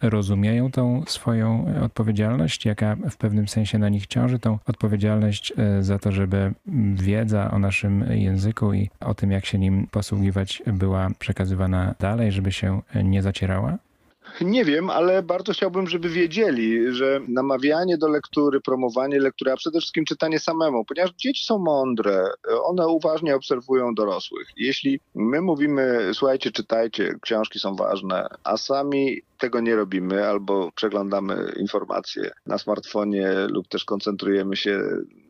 rozumieją 0.02 0.70
tą 0.70 1.02
swoją 1.06 1.74
odpowiedzialność, 1.84 2.66
jaka 2.66 2.96
w 3.10 3.16
pewnym 3.16 3.48
sensie 3.48 3.78
na 3.78 3.88
nich 3.88 4.06
ciąży, 4.06 4.38
tą 4.38 4.58
odpowiedzialność 4.66 5.52
e, 5.56 5.82
za 5.82 5.98
to, 5.98 6.12
żeby 6.12 6.54
wiedza 6.94 7.50
o 7.50 7.58
naszym 7.58 8.04
języku 8.12 8.74
i 8.74 8.90
o 9.00 9.14
tym, 9.14 9.30
jak 9.30 9.46
się 9.46 9.58
nim 9.58 9.86
posługiwać, 9.86 10.62
była 10.66 11.08
przekazywana 11.18 11.94
dalej, 12.00 12.32
żeby 12.32 12.52
się 12.52 12.82
nie 13.04 13.22
zacierała? 13.22 13.78
Nie 14.40 14.64
wiem, 14.64 14.90
ale 14.90 15.22
bardzo 15.22 15.52
chciałbym, 15.52 15.88
żeby 15.88 16.08
wiedzieli, 16.08 16.94
że 16.94 17.20
namawianie 17.28 17.98
do 17.98 18.08
lektury, 18.08 18.60
promowanie 18.60 19.20
lektury, 19.20 19.52
a 19.52 19.56
przede 19.56 19.80
wszystkim 19.80 20.04
czytanie 20.04 20.38
samemu, 20.38 20.84
ponieważ 20.84 21.10
dzieci 21.10 21.44
są 21.44 21.58
mądre, 21.58 22.24
one 22.62 22.88
uważnie 22.88 23.36
obserwują 23.36 23.94
dorosłych. 23.94 24.48
Jeśli 24.56 25.00
my 25.14 25.40
mówimy, 25.40 26.10
słuchajcie, 26.12 26.50
czytajcie, 26.50 27.14
książki 27.22 27.58
są 27.58 27.76
ważne, 27.76 28.26
a 28.44 28.56
sami 28.56 29.22
tego 29.38 29.60
nie 29.60 29.76
robimy 29.76 30.28
albo 30.28 30.72
przeglądamy 30.72 31.52
informacje 31.56 32.30
na 32.46 32.58
smartfonie 32.58 33.32
lub 33.50 33.68
też 33.68 33.84
koncentrujemy 33.84 34.56
się 34.56 34.82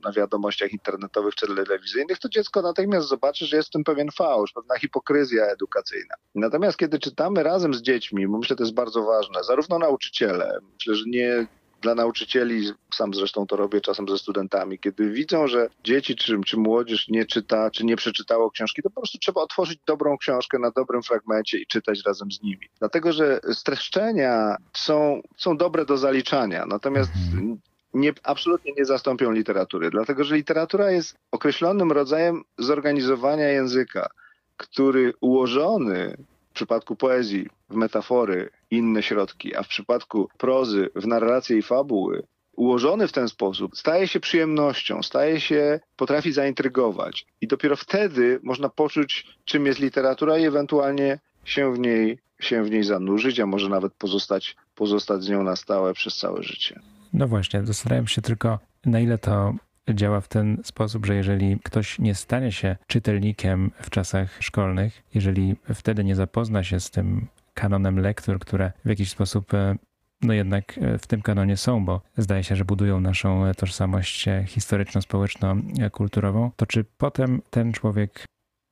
na 0.04 0.12
wiadomościach 0.12 0.72
internetowych 0.72 1.34
czy 1.34 1.46
telewizyjnych, 1.46 2.18
to 2.18 2.28
dziecko 2.28 2.62
natychmiast 2.62 3.08
zobaczy, 3.08 3.46
że 3.46 3.56
jest 3.56 3.68
w 3.68 3.72
tym 3.72 3.84
pewien 3.84 4.10
fałsz, 4.10 4.52
pewna 4.52 4.78
hipokryzja 4.78 5.44
edukacyjna. 5.44 6.14
Natomiast 6.34 6.78
kiedy 6.78 6.98
czytamy 6.98 7.42
razem 7.42 7.74
z 7.74 7.82
dziećmi, 7.82 8.28
bo 8.28 8.38
myślę, 8.38 8.48
że 8.48 8.56
to 8.56 8.62
jest 8.62 8.74
bardzo 8.74 9.02
ważne, 9.02 9.44
zarówno 9.44 9.78
nauczyciele, 9.78 10.58
myślę, 10.74 10.94
że 10.94 11.04
nie 11.06 11.46
dla 11.82 11.94
nauczycieli, 11.94 12.72
sam 12.94 13.14
zresztą 13.14 13.46
to 13.46 13.56
robię 13.56 13.80
czasem 13.80 14.08
ze 14.08 14.18
studentami, 14.18 14.78
kiedy 14.78 15.10
widzą, 15.10 15.46
że 15.46 15.68
dzieci 15.84 16.16
czy, 16.16 16.40
czy 16.46 16.56
młodzież 16.56 17.08
nie 17.08 17.26
czyta, 17.26 17.70
czy 17.70 17.84
nie 17.84 17.96
przeczytało 17.96 18.50
książki, 18.50 18.82
to 18.82 18.90
po 18.90 19.00
prostu 19.00 19.18
trzeba 19.18 19.40
otworzyć 19.40 19.80
dobrą 19.86 20.18
książkę 20.18 20.58
na 20.58 20.70
dobrym 20.70 21.02
fragmencie 21.02 21.58
i 21.58 21.66
czytać 21.66 22.00
razem 22.06 22.32
z 22.32 22.42
nimi. 22.42 22.66
Dlatego, 22.78 23.12
że 23.12 23.40
streszczenia 23.52 24.56
są, 24.76 25.22
są 25.36 25.56
dobre 25.56 25.84
do 25.84 25.96
zaliczania, 25.96 26.66
natomiast 26.66 27.10
mhm. 27.26 27.60
nie, 27.94 28.12
absolutnie 28.22 28.72
nie 28.78 28.84
zastąpią 28.84 29.30
literatury, 29.30 29.90
dlatego 29.90 30.24
że 30.24 30.36
literatura 30.36 30.90
jest 30.90 31.16
określonym 31.30 31.92
rodzajem 31.92 32.42
zorganizowania 32.58 33.48
języka, 33.48 34.08
który 34.56 35.12
ułożony 35.20 36.16
w 36.50 36.54
przypadku 36.54 36.96
poezji 36.96 37.48
w 37.70 37.74
metafory, 37.74 38.50
inne 38.70 39.02
środki, 39.02 39.56
a 39.56 39.62
w 39.62 39.68
przypadku 39.68 40.28
prozy 40.38 40.90
w 40.94 41.06
narrację 41.06 41.58
i 41.58 41.62
fabuły, 41.62 42.22
ułożony 42.56 43.08
w 43.08 43.12
ten 43.12 43.28
sposób, 43.28 43.76
staje 43.76 44.08
się 44.08 44.20
przyjemnością, 44.20 45.02
staje 45.02 45.40
się, 45.40 45.80
potrafi 45.96 46.32
zaintrygować. 46.32 47.26
I 47.40 47.46
dopiero 47.46 47.76
wtedy 47.76 48.40
można 48.42 48.68
poczuć, 48.68 49.26
czym 49.44 49.66
jest 49.66 49.80
literatura 49.80 50.38
i 50.38 50.44
ewentualnie 50.44 51.18
się 51.44 51.74
w 51.74 51.78
niej, 51.78 52.18
się 52.40 52.62
w 52.62 52.70
niej 52.70 52.84
zanurzyć, 52.84 53.40
a 53.40 53.46
może 53.46 53.68
nawet 53.68 53.92
pozostać, 53.94 54.56
pozostać 54.74 55.22
z 55.22 55.28
nią 55.28 55.42
na 55.42 55.56
stałe 55.56 55.94
przez 55.94 56.16
całe 56.16 56.42
życie. 56.42 56.80
No 57.12 57.28
właśnie, 57.28 57.66
zastanawiam 57.66 58.06
się 58.06 58.22
tylko, 58.22 58.58
na 58.86 59.00
ile 59.00 59.18
to 59.18 59.54
działa 59.94 60.20
w 60.20 60.28
ten 60.28 60.60
sposób, 60.64 61.06
że 61.06 61.14
jeżeli 61.14 61.58
ktoś 61.64 61.98
nie 61.98 62.14
stanie 62.14 62.52
się 62.52 62.76
czytelnikiem 62.86 63.70
w 63.80 63.90
czasach 63.90 64.42
szkolnych, 64.42 65.02
jeżeli 65.14 65.56
wtedy 65.74 66.04
nie 66.04 66.16
zapozna 66.16 66.64
się 66.64 66.80
z 66.80 66.90
tym 66.90 67.26
kanonem 67.60 67.98
lektur, 67.98 68.38
które 68.38 68.72
w 68.84 68.88
jakiś 68.88 69.10
sposób 69.10 69.54
e, 69.54 69.76
no 70.22 70.32
jednak 70.32 70.80
w 70.98 71.06
tym 71.06 71.22
kanonie 71.22 71.56
są, 71.56 71.84
bo 71.84 72.02
zdaje 72.16 72.44
się, 72.44 72.56
że 72.56 72.64
budują 72.64 73.00
naszą 73.00 73.52
tożsamość 73.56 74.26
historyczno-społeczno-kulturową, 74.46 76.50
to 76.56 76.66
czy 76.66 76.84
potem 76.84 77.42
ten 77.50 77.72
człowiek 77.72 78.24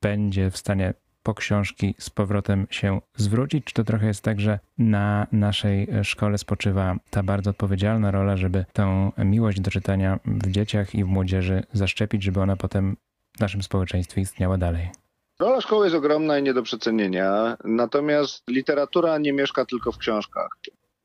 będzie 0.03 0.51
w 0.51 0.57
stanie 0.57 0.95
po 1.23 1.35
książki 1.35 1.95
z 1.99 2.11
powrotem 2.11 2.67
się 2.71 3.01
zwrócić? 3.17 3.65
Czy 3.65 3.75
to 3.75 3.85
trochę 3.85 4.07
jest 4.07 4.25
tak, 4.25 4.41
że 4.41 4.59
na 4.79 5.27
naszej 5.33 5.89
szkole 6.03 6.39
spoczywa 6.39 6.97
ta 7.11 7.23
bardzo 7.23 7.51
odpowiedzialna 7.51 8.11
rola, 8.11 8.37
żeby 8.37 8.65
tę 8.73 9.11
miłość 9.19 9.61
do 9.61 9.71
czytania 9.71 10.19
w 10.25 10.51
dzieciach 10.51 10.95
i 10.95 11.05
w 11.05 11.07
młodzieży 11.07 11.63
zaszczepić, 11.73 12.23
żeby 12.23 12.41
ona 12.41 12.57
potem 12.57 12.97
w 13.37 13.41
naszym 13.41 13.63
społeczeństwie 13.63 14.21
istniała 14.21 14.59
dalej? 14.59 14.91
Rola 15.41 15.61
szkoły 15.61 15.87
jest 15.87 15.97
ogromna 15.97 16.39
i 16.39 16.43
nie 16.43 16.55
do 16.55 16.63
przecenienia, 16.63 17.57
natomiast 17.65 18.43
literatura 18.51 19.19
nie 19.19 19.33
mieszka 19.33 19.65
tylko 19.65 19.93
w 19.93 19.99
książkach. 19.99 20.49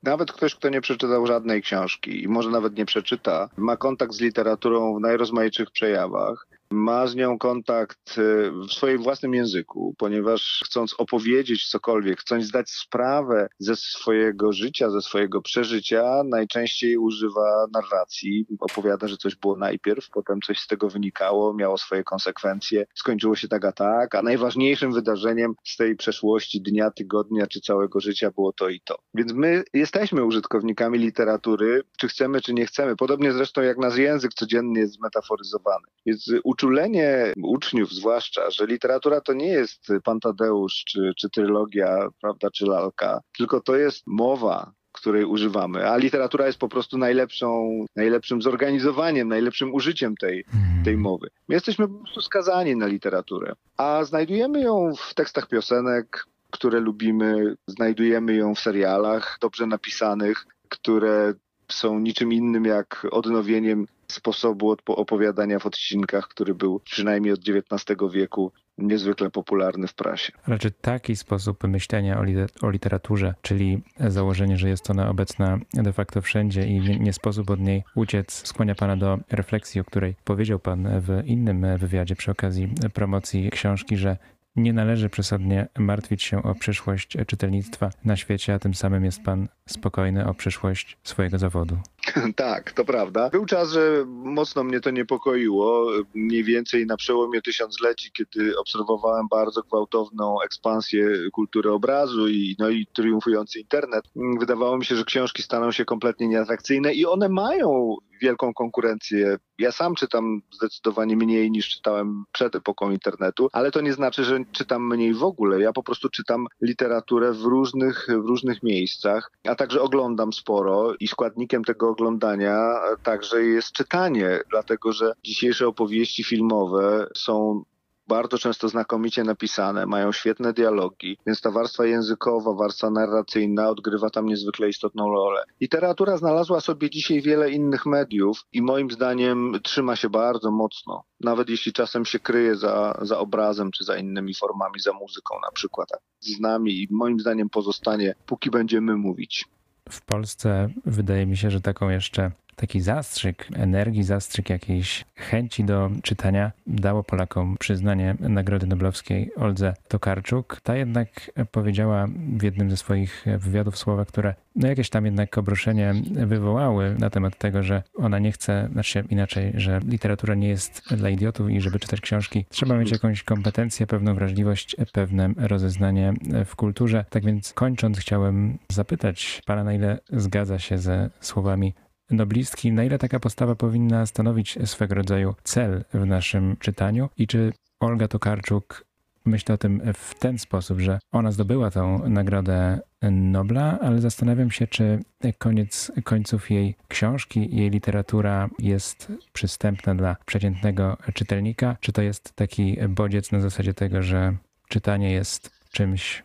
Nawet 0.04 0.32
ktoś, 0.32 0.56
kto 0.56 0.70
nie 0.70 0.82
przeczytał 0.82 1.28
żadnej 1.28 1.62
książki 1.62 2.24
i 2.24 2.28
może 2.28 2.50
nawet 2.50 2.78
nie 2.78 2.86
przeczyta, 2.86 3.50
ma 3.58 3.78
kontakt 3.78 4.14
z 4.14 4.22
literaturą 4.22 4.96
w 4.98 5.02
najrozmaitszych 5.02 5.72
przejawach 5.72 6.48
ma 6.72 7.08
z 7.08 7.16
nią 7.16 7.38
kontakt 7.38 8.18
y, 8.18 8.52
w 8.52 8.74
swoim 8.74 8.98
własnym 8.98 9.34
języku, 9.34 9.96
ponieważ 9.98 10.64
chcąc 10.66 10.96
opowiedzieć 10.98 11.68
cokolwiek, 11.68 12.20
chcąc 12.20 12.46
zdać 12.46 12.70
sprawę 12.70 13.50
ze 13.60 13.76
swojego 13.76 14.54
życia, 14.54 14.90
ze 14.90 15.02
swojego 15.02 15.42
przeżycia, 15.42 16.22
najczęściej 16.26 16.98
używa 16.98 17.66
narracji. 17.74 18.46
Opowiada, 18.60 19.08
że 19.08 19.18
coś 19.18 19.36
było 19.36 19.58
najpierw, 19.58 20.10
potem 20.10 20.40
coś 20.42 20.60
z 20.60 20.68
tego 20.68 20.90
wynikało, 20.90 21.54
miało 21.54 21.78
swoje 21.78 22.04
konsekwencje, 22.04 22.86
skończyło 22.96 23.36
się 23.36 23.48
tak 23.48 23.66
a 23.66 23.72
tak, 23.72 24.16
a 24.16 24.22
najważniejszym 24.22 24.94
wydarzeniem 24.94 25.54
z 25.64 25.78
tej 25.78 25.96
przeszłości 25.96 26.62
dnia, 26.62 26.92
tygodnia 26.92 27.48
czy 27.48 27.62
całego 27.62 28.00
życia 28.00 28.32
było 28.32 28.54
to 28.54 28.70
i 28.70 28.82
to. 28.82 28.98
Więc 29.14 29.34
my 29.34 29.64
jesteśmy 29.74 30.26
użytkownikami 30.26 31.00
literatury, 31.00 31.84
czy 31.98 32.08
chcemy, 32.08 32.42
czy 32.42 32.54
nie 32.54 32.66
chcemy. 32.66 32.96
Podobnie 32.96 33.34
zresztą 33.34 33.62
jak 33.62 33.78
nasz 33.78 33.98
język 33.98 34.34
codziennie 34.34 34.80
jest 34.80 34.94
zmetaforyzowany. 34.94 35.88
Więc 36.06 36.32
uczulenie 36.62 37.34
uczniów 37.44 37.92
zwłaszcza, 37.92 38.50
że 38.50 38.66
literatura 38.66 39.22
to 39.22 39.34
nie 39.34 39.48
jest 39.48 39.88
Pan 40.04 40.20
Tadeusz 40.20 40.84
czy, 40.88 41.12
czy 41.18 41.30
trylogia, 41.30 42.08
prawda, 42.22 42.52
czy 42.52 42.66
lalka, 42.66 43.22
tylko 43.38 43.62
to 43.62 43.76
jest 43.76 44.04
mowa, 44.08 44.72
której 44.92 45.26
używamy, 45.26 45.90
a 45.90 45.98
literatura 45.98 46.48
jest 46.48 46.60
po 46.60 46.70
prostu 46.70 46.98
najlepszą, 46.98 47.70
najlepszym 47.96 48.42
zorganizowaniem, 48.42 49.28
najlepszym 49.28 49.74
użyciem 49.74 50.16
tej, 50.16 50.46
mhm. 50.54 50.84
tej 50.84 50.98
mowy. 50.98 51.28
My 51.48 51.56
jesteśmy 51.56 51.88
po 51.88 51.94
prostu 51.94 52.22
skazani 52.22 52.76
na 52.76 52.88
literaturę, 52.88 53.54
a 53.78 54.04
znajdujemy 54.04 54.62
ją 54.62 54.94
w 54.96 55.14
tekstach 55.14 55.48
piosenek, 55.48 56.26
które 56.52 56.80
lubimy, 56.80 57.56
znajdujemy 57.68 58.34
ją 58.36 58.56
w 58.56 58.60
serialach 58.60 59.38
dobrze 59.42 59.68
napisanych, 59.68 60.46
które 60.70 61.34
są 61.72 62.00
niczym 62.00 62.34
innym 62.34 62.66
jak 62.66 63.08
odnowieniem 63.12 63.88
sposobu 64.12 64.76
opowiadania 64.88 65.60
w 65.60 65.66
odcinkach, 65.66 66.28
który 66.28 66.56
był 66.56 66.80
przynajmniej 66.80 67.34
od 67.34 67.40
XIX 67.40 68.00
wieku 68.12 68.52
niezwykle 68.78 69.32
popularny 69.32 69.88
w 69.88 69.94
prasie. 69.94 70.34
Ale 70.48 70.60
czy 70.60 70.72
taki 70.72 71.16
sposób 71.16 71.64
myślenia 71.64 72.20
o, 72.20 72.24
o, 72.68 72.70
literaturze, 72.70 73.34
czyli 73.42 73.82
założenie, 74.00 74.58
że 74.58 74.70
jest 74.70 74.90
ona 74.90 75.10
obecna 75.10 75.60
de 75.74 75.94
facto 75.94 76.22
wszędzie 76.22 76.68
i 76.68 76.80
nie, 76.80 77.00
nie, 77.00 77.14
sposób 77.14 77.50
od 77.50 77.60
niej 77.60 77.84
uciec, 77.96 78.48
skłania 78.48 78.76
Pana 78.76 78.98
do 78.98 79.20
refleksji, 79.32 79.82
o 79.82 79.84
której 79.84 80.16
powiedział 80.24 80.60
Pan 80.60 81.02
w 81.02 81.22
innym 81.26 81.78
wywiadzie 81.78 82.16
przy 82.16 82.32
okazji 82.32 82.74
promocji 82.94 83.50
książki, 83.50 83.98
że 83.98 84.18
nie 84.56 84.74
należy 84.74 85.10
przesadnie 85.10 85.68
martwić 85.78 86.24
się 86.24 86.44
o 86.44 86.56
przyszłość 86.56 87.18
czytelnictwa 87.28 87.90
na 88.06 88.16
świecie, 88.16 88.54
a 88.54 88.60
tym 88.60 88.74
samym 88.74 89.06
jest 89.06 89.24
pan 89.24 89.48
spokojny 89.66 90.28
o 90.28 90.34
przyszłość 90.34 90.98
swojego 91.04 91.38
zawodu. 91.38 91.78
Tak, 92.36 92.72
to 92.72 92.86
prawda. 92.86 93.30
Był 93.30 93.46
czas, 93.46 93.72
że 93.72 94.06
mocno 94.08 94.64
mnie 94.64 94.80
to 94.80 94.92
niepokoiło. 94.92 95.92
Mniej 96.14 96.44
więcej 96.44 96.86
na 96.86 96.98
przełomie 96.98 97.42
tysiącleci, 97.42 98.12
kiedy 98.12 98.58
obserwowałem 98.58 99.28
bardzo 99.28 99.62
gwałtowną 99.62 100.42
ekspansję 100.42 101.08
kultury 101.34 101.72
obrazu 101.72 102.28
i, 102.28 102.56
no 102.60 102.70
i 102.70 102.88
triumfujący 102.94 103.60
internet, 103.60 104.06
wydawało 104.40 104.78
mi 104.78 104.86
się, 104.86 104.96
że 104.96 105.06
książki 105.06 105.44
staną 105.44 105.72
się 105.72 105.86
kompletnie 105.86 106.28
nieatrakcyjne 106.28 106.94
i 106.94 107.06
one 107.06 107.30
mają 107.30 107.98
wielką 108.22 108.54
konkurencję. 108.54 109.38
Ja 109.58 109.72
sam 109.72 109.96
czytam 109.96 110.42
zdecydowanie 110.52 111.16
mniej 111.16 111.52
niż 111.52 111.70
czytałem 111.70 112.24
przed 112.32 112.56
epoką 112.56 112.92
internetu, 112.92 113.50
ale 113.52 113.72
to 113.72 113.82
nie 113.82 113.94
znaczy, 113.94 114.24
że 114.24 114.40
czytam 114.52 114.88
mniej 114.88 115.14
w 115.14 115.24
ogóle. 115.24 115.62
Ja 115.62 115.74
po 115.74 115.84
prostu 115.84 116.10
czytam 116.10 116.48
literaturę 116.62 117.34
w 117.34 117.42
różnych, 117.42 118.08
w 118.10 118.28
różnych 118.28 118.64
miejscach, 118.64 119.32
a 119.48 119.56
także 119.56 119.82
oglądam 119.82 120.34
sporo 120.34 120.94
i 121.00 121.08
składnikiem 121.08 121.64
tego 121.64 121.90
oglądania 122.02 122.80
także 123.04 123.44
jest 123.44 123.72
czytanie, 123.72 124.40
dlatego 124.50 124.92
że 124.92 125.14
dzisiejsze 125.24 125.68
opowieści 125.68 126.24
filmowe 126.24 127.08
są 127.16 127.64
bardzo 128.08 128.38
często 128.38 128.70
znakomicie 128.70 129.24
napisane, 129.24 129.86
mają 129.86 130.12
świetne 130.12 130.54
dialogi, 130.54 131.18
więc 131.26 131.42
ta 131.42 131.52
warstwa 131.52 131.86
językowa, 131.86 132.54
warstwa 132.54 132.90
narracyjna 132.90 133.70
odgrywa 133.70 134.10
tam 134.10 134.26
niezwykle 134.26 134.70
istotną 134.70 135.12
rolę. 135.12 135.44
Literatura 135.62 136.18
znalazła 136.18 136.62
sobie 136.62 136.90
dzisiaj 136.90 137.22
wiele 137.22 137.52
innych 137.52 137.86
mediów 137.86 138.40
i 138.54 138.62
moim 138.62 138.92
zdaniem 138.92 139.60
trzyma 139.64 139.96
się 139.96 140.10
bardzo 140.10 140.52
mocno, 140.52 141.04
nawet 141.20 141.50
jeśli 141.50 141.74
czasem 141.74 142.06
się 142.06 142.20
kryje 142.20 142.56
za, 142.56 143.00
za 143.02 143.20
obrazem 143.20 143.72
czy 143.72 143.84
za 143.84 143.98
innymi 143.98 144.34
formami, 144.34 144.80
za 144.80 144.94
muzyką 144.94 145.36
na 145.46 145.52
przykład. 145.52 145.90
Z 146.20 146.40
nami 146.40 146.72
i 146.72 146.88
moim 146.92 147.20
zdaniem 147.20 147.50
pozostanie, 147.50 148.16
póki 148.26 148.50
będziemy 148.50 148.96
mówić. 148.96 149.46
W 149.90 150.02
Polsce 150.02 150.70
wydaje 150.86 151.26
mi 151.26 151.38
się, 151.38 151.52
że 151.52 151.62
taką 151.62 151.90
jeszcze 151.90 152.32
taki 152.62 152.82
zastrzyk 152.82 153.48
energii, 153.56 154.04
zastrzyk 154.04 154.50
jakiejś 154.50 155.06
chęci 155.16 155.64
do 155.64 155.90
czytania 156.04 156.52
dało 156.68 157.04
Polakom 157.04 157.58
przyznanie 157.60 158.16
Nagrody 158.20 158.68
Noblowskiej 158.68 159.32
Oldze 159.36 159.74
Tokarczuk. 159.88 160.62
Ta 160.64 160.76
jednak 160.76 161.32
powiedziała 161.52 162.08
w 162.38 162.44
jednym 162.44 162.70
ze 162.70 162.78
swoich 162.78 163.26
wywiadów 163.38 163.78
słowa, 163.78 164.06
które 164.06 164.36
no 164.56 164.68
jakieś 164.68 164.90
tam 164.90 165.06
jednak 165.06 165.38
obruszenie 165.38 165.94
wywołały 166.12 166.96
na 167.00 167.10
temat 167.10 167.38
tego, 167.38 167.64
że 167.64 167.84
ona 167.96 168.20
nie 168.20 168.32
chce, 168.32 168.70
znaczy 168.72 169.04
inaczej, 169.10 169.52
że 169.56 169.80
literatura 169.88 170.36
nie 170.36 170.50
jest 170.50 170.96
dla 170.96 171.10
idiotów 171.10 171.50
i 171.50 171.62
żeby 171.62 171.80
czytać 171.80 172.02
książki 172.02 172.46
trzeba 172.50 172.78
mieć 172.78 172.92
jakąś 172.92 173.24
kompetencję, 173.24 173.88
pewną 173.88 174.16
wrażliwość, 174.16 174.76
pewne 174.92 175.30
rozeznanie 175.38 176.14
w 176.46 176.56
kulturze. 176.56 177.06
Tak 177.10 177.26
więc 177.26 177.54
kończąc 177.54 178.00
chciałem 178.00 178.58
zapytać 178.70 179.42
pana, 179.46 179.64
na 179.64 179.74
ile 179.74 180.00
zgadza 180.10 180.60
się 180.60 180.78
ze 180.78 181.10
słowami 181.20 181.74
noblistki, 182.12 182.72
na 182.72 182.84
ile 182.84 182.98
taka 182.98 183.20
postawa 183.20 183.56
powinna 183.56 184.06
stanowić 184.06 184.58
swego 184.66 184.96
rodzaju 184.96 185.36
cel 185.44 185.84
w 185.94 186.06
naszym 186.06 186.58
czytaniu 186.60 187.10
i 187.18 187.28
czy 187.28 187.54
Olga 187.80 188.08
Tokarczuk 188.08 188.86
myślę 189.26 189.56
o 189.56 189.58
tym 189.58 189.82
w 189.94 190.20
ten 190.20 190.38
sposób, 190.38 190.80
że 190.80 191.00
ona 191.12 191.32
zdobyła 191.32 191.72
tą 191.72 192.10
nagrodę 192.10 192.80
Nobla, 193.12 193.80
ale 193.80 194.02
zastanawiam 194.02 194.52
się, 194.52 194.68
czy 194.68 195.00
koniec 195.38 195.92
końców 196.04 196.52
jej 196.52 196.76
książki, 196.88 197.56
jej 197.56 197.70
literatura 197.70 198.50
jest 198.60 199.12
przystępna 199.34 199.96
dla 199.96 200.16
przeciętnego 200.26 200.98
czytelnika, 201.14 201.78
czy 201.80 201.92
to 201.92 202.02
jest 202.02 202.34
taki 202.36 202.78
bodziec 202.90 203.32
na 203.32 203.40
zasadzie 203.40 203.74
tego, 203.74 204.02
że 204.02 204.36
czytanie 204.68 205.12
jest 205.12 205.52
czymś, 205.72 206.24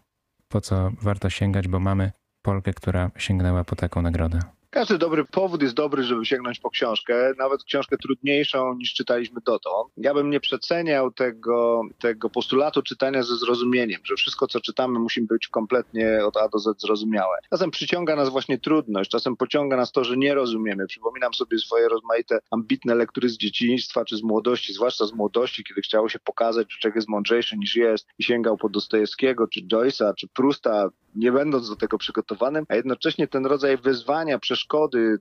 po 0.49 0.61
co 0.61 0.91
warto 1.03 1.31
sięgać, 1.31 1.69
bo 1.69 1.81
mamy 1.81 2.13
Polkę, 2.43 2.73
która 2.73 3.11
sięgnęła 3.17 3.65
po 3.65 3.77
taką 3.77 4.03
nagrodę. 4.03 4.56
Każdy 4.77 4.99
dobry 4.99 5.25
powód 5.25 5.63
jest 5.63 5.75
dobry, 5.75 6.05
żeby 6.05 6.27
sięgnąć 6.27 6.61
po 6.61 6.71
książkę, 6.71 7.33
nawet 7.39 7.65
książkę 7.65 7.97
trudniejszą 7.99 8.75
niż 8.75 8.95
czytaliśmy 8.95 9.41
dotąd. 9.47 9.93
Ja 9.97 10.15
bym 10.15 10.31
nie 10.31 10.41
przeceniał 10.41 11.13
tego, 11.13 11.83
tego 11.99 12.31
postulatu 12.31 12.83
czytania 12.83 13.23
ze 13.23 13.37
zrozumieniem, 13.37 14.01
że 14.05 14.15
wszystko, 14.15 14.47
co 14.47 14.61
czytamy, 14.61 14.99
musi 14.99 15.23
być 15.23 15.49
kompletnie 15.49 16.25
od 16.25 16.37
A 16.37 16.49
do 16.49 16.59
Z 16.59 16.81
zrozumiałe. 16.81 17.39
Czasem 17.51 17.71
przyciąga 17.71 18.17
nas 18.17 18.29
właśnie 18.29 18.59
trudność, 18.59 19.11
czasem 19.11 19.37
pociąga 19.37 19.77
nas 19.77 19.93
to, 19.93 20.05
że 20.05 20.17
nie 20.17 20.35
rozumiemy. 20.35 20.87
Przypominam 20.87 21.35
sobie 21.35 21.59
swoje 21.59 21.89
rozmaite, 21.89 22.39
ambitne 22.51 22.95
lektury 22.95 23.29
z 23.29 23.37
dzieciństwa 23.37 24.05
czy 24.05 24.17
z 24.17 24.23
młodości, 24.23 24.73
zwłaszcza 24.73 25.07
z 25.07 25.13
młodości, 25.13 25.65
kiedy 25.65 25.81
chciało 25.81 26.09
się 26.09 26.19
pokazać, 26.19 26.73
że 26.73 26.79
człowiek 26.79 26.97
jest 26.97 27.09
mądrzejszy 27.09 27.57
niż 27.57 27.77
jest 27.77 28.07
i 28.19 28.25
sięgał 28.25 28.57
po 28.57 28.69
Dostojewskiego, 28.69 29.49
czy 29.49 29.61
Joyce'a, 29.61 30.15
czy 30.15 30.29
Prusta, 30.29 30.89
nie 31.15 31.33
będąc 31.33 31.69
do 31.69 31.77
tego 31.77 31.99
przygotowanym, 31.99 32.65
a 32.69 32.75
jednocześnie 32.75 33.29
ten 33.29 33.47
rodzaj 33.47 33.77
wyzwania, 33.77 34.39
przeszkody, 34.39 34.66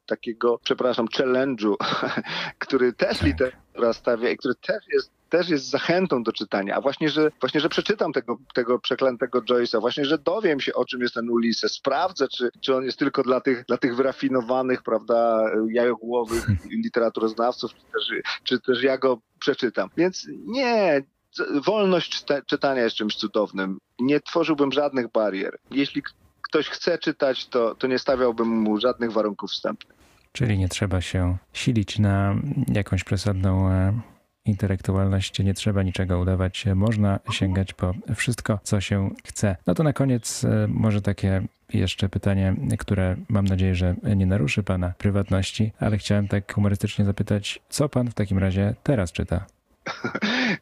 takiego, 0.05 0.59
przepraszam, 0.63 1.07
challenge'u, 1.07 1.75
który 2.59 2.93
też 2.93 3.17
tak. 3.17 3.27
literatura 3.27 3.93
stawia 3.93 4.29
i 4.29 4.37
który 4.37 4.55
też 4.55 4.83
jest 4.93 5.15
też 5.29 5.49
jest 5.49 5.69
zachętą 5.69 6.23
do 6.23 6.31
czytania, 6.31 6.75
a 6.75 6.81
właśnie, 6.81 7.09
że, 7.09 7.31
właśnie, 7.39 7.61
że 7.61 7.69
przeczytam 7.69 8.13
tego, 8.13 8.37
tego 8.53 8.79
przeklętego 8.79 9.41
Joyce'a, 9.41 9.79
właśnie, 9.79 10.05
że 10.05 10.17
dowiem 10.17 10.59
się, 10.59 10.73
o 10.73 10.85
czym 10.85 11.01
jest 11.01 11.13
ten 11.13 11.29
Ulises, 11.29 11.71
sprawdzę, 11.71 12.27
czy, 12.27 12.49
czy 12.61 12.75
on 12.75 12.83
jest 12.83 12.99
tylko 12.99 13.23
dla 13.23 13.41
tych, 13.41 13.65
dla 13.65 13.77
tych 13.77 13.95
wyrafinowanych, 13.95 14.83
prawda, 14.83 15.45
jajogłowych 15.69 16.47
literaturoznawców, 16.83 17.71
czy 17.73 17.81
też, 17.93 18.21
czy 18.43 18.59
też 18.59 18.83
ja 18.83 18.97
go 18.97 19.19
przeczytam. 19.39 19.89
Więc 19.97 20.27
nie, 20.45 21.03
wolność 21.65 22.25
czytania 22.45 22.81
jest 22.81 22.95
czymś 22.95 23.15
cudownym. 23.15 23.77
Nie 23.99 24.19
tworzyłbym 24.19 24.71
żadnych 24.71 25.11
barier. 25.11 25.57
Jeśli 25.71 26.03
ktoś 26.55 26.69
chce 26.69 26.97
czytać, 26.97 27.47
to, 27.47 27.75
to 27.75 27.87
nie 27.87 27.99
stawiałbym 27.99 28.47
mu 28.47 28.79
żadnych 28.79 29.11
warunków 29.11 29.51
wstępnych. 29.51 29.97
Czyli 30.31 30.57
nie 30.57 30.69
trzeba 30.69 31.01
się 31.01 31.37
silić 31.53 31.99
na 31.99 32.35
jakąś 32.67 33.03
przesadną 33.03 33.69
e, 33.69 33.99
intelektualność, 34.45 35.39
nie 35.39 35.53
trzeba 35.53 35.83
niczego 35.83 36.19
udawać, 36.19 36.65
można 36.75 37.19
sięgać 37.31 37.73
po 37.73 37.93
wszystko, 38.15 38.59
co 38.63 38.81
się 38.81 39.09
chce. 39.25 39.55
No 39.67 39.75
to 39.75 39.83
na 39.83 39.93
koniec 39.93 40.43
e, 40.43 40.67
może 40.67 41.01
takie 41.01 41.47
jeszcze 41.73 42.09
pytanie, 42.09 42.55
które 42.79 43.15
mam 43.29 43.45
nadzieję, 43.45 43.75
że 43.75 43.95
nie 44.15 44.25
naruszy 44.25 44.63
Pana 44.63 44.93
prywatności, 44.97 45.71
ale 45.79 45.97
chciałem 45.97 46.27
tak 46.27 46.53
humorystycznie 46.53 47.05
zapytać, 47.05 47.61
co 47.69 47.89
Pan 47.89 48.11
w 48.11 48.13
takim 48.13 48.37
razie 48.37 48.75
teraz 48.83 49.11
czyta? 49.11 49.45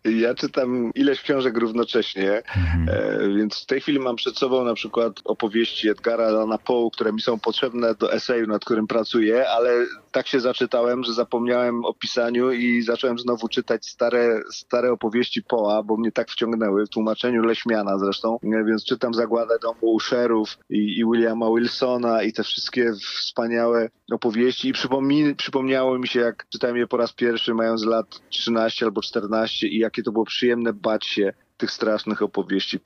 Ja 0.05 0.35
czytam 0.35 0.91
ileś 0.95 1.21
książek 1.21 1.57
równocześnie, 1.57 2.43
Mhm. 2.57 2.89
e, 2.89 3.37
więc 3.37 3.63
w 3.63 3.65
tej 3.65 3.81
chwili 3.81 3.99
mam 3.99 4.15
przed 4.15 4.37
sobą 4.37 4.63
na 4.63 4.73
przykład 4.73 5.13
opowieści 5.25 5.89
Edgara 5.89 6.25
Allana 6.25 6.57
Poe, 6.57 6.89
które 6.93 7.13
mi 7.13 7.21
są 7.21 7.39
potrzebne 7.39 7.95
do 7.95 8.13
eseju, 8.13 8.47
nad 8.47 8.65
którym 8.65 8.87
pracuję, 8.87 9.49
ale 9.49 9.85
tak 10.11 10.27
się 10.27 10.39
zaczytałem, 10.39 11.03
że 11.03 11.13
zapomniałem 11.13 11.85
o 11.85 11.93
pisaniu 11.93 12.51
i 12.51 12.81
zacząłem 12.81 13.19
znowu 13.19 13.47
czytać 13.47 13.85
stare, 13.85 14.41
stare 14.51 14.91
opowieści 14.91 15.43
Poa, 15.43 15.83
bo 15.83 15.97
mnie 15.97 16.11
tak 16.11 16.29
wciągnęły, 16.31 16.85
w 16.85 16.89
tłumaczeniu 16.89 17.43
Leśmiana 17.43 17.97
zresztą, 17.97 18.37
e, 18.43 18.63
więc 18.63 18.85
czytam 18.85 19.13
Zagładę 19.13 19.59
domu 19.61 19.79
Usherów 19.93 20.57
i, 20.69 20.99
i 20.99 21.05
Williama 21.05 21.45
Wilsona 21.55 22.23
i 22.23 22.33
te 22.33 22.43
wszystkie 22.43 22.93
wspaniałe 22.93 23.89
opowieści 24.11 24.69
i 24.69 24.73
przypomni, 24.73 25.35
przypomniało 25.35 25.99
mi 25.99 26.07
się, 26.07 26.19
jak 26.19 26.45
czytałem 26.49 26.77
je 26.77 26.87
po 26.87 26.97
raz 26.97 27.13
pierwszy, 27.13 27.53
mając 27.53 27.85
lat 27.85 28.21
13 28.29 28.85
albo 28.85 29.01
14 29.21 29.67
i 29.67 29.77
jakie 29.77 30.03
to 30.03 30.11
było 30.11 30.25
przyjemne 30.25 30.73
bać 30.73 31.05
się 31.05 31.33
tych 31.57 31.71
strasznych 31.71 32.21
opowieści. 32.21 32.79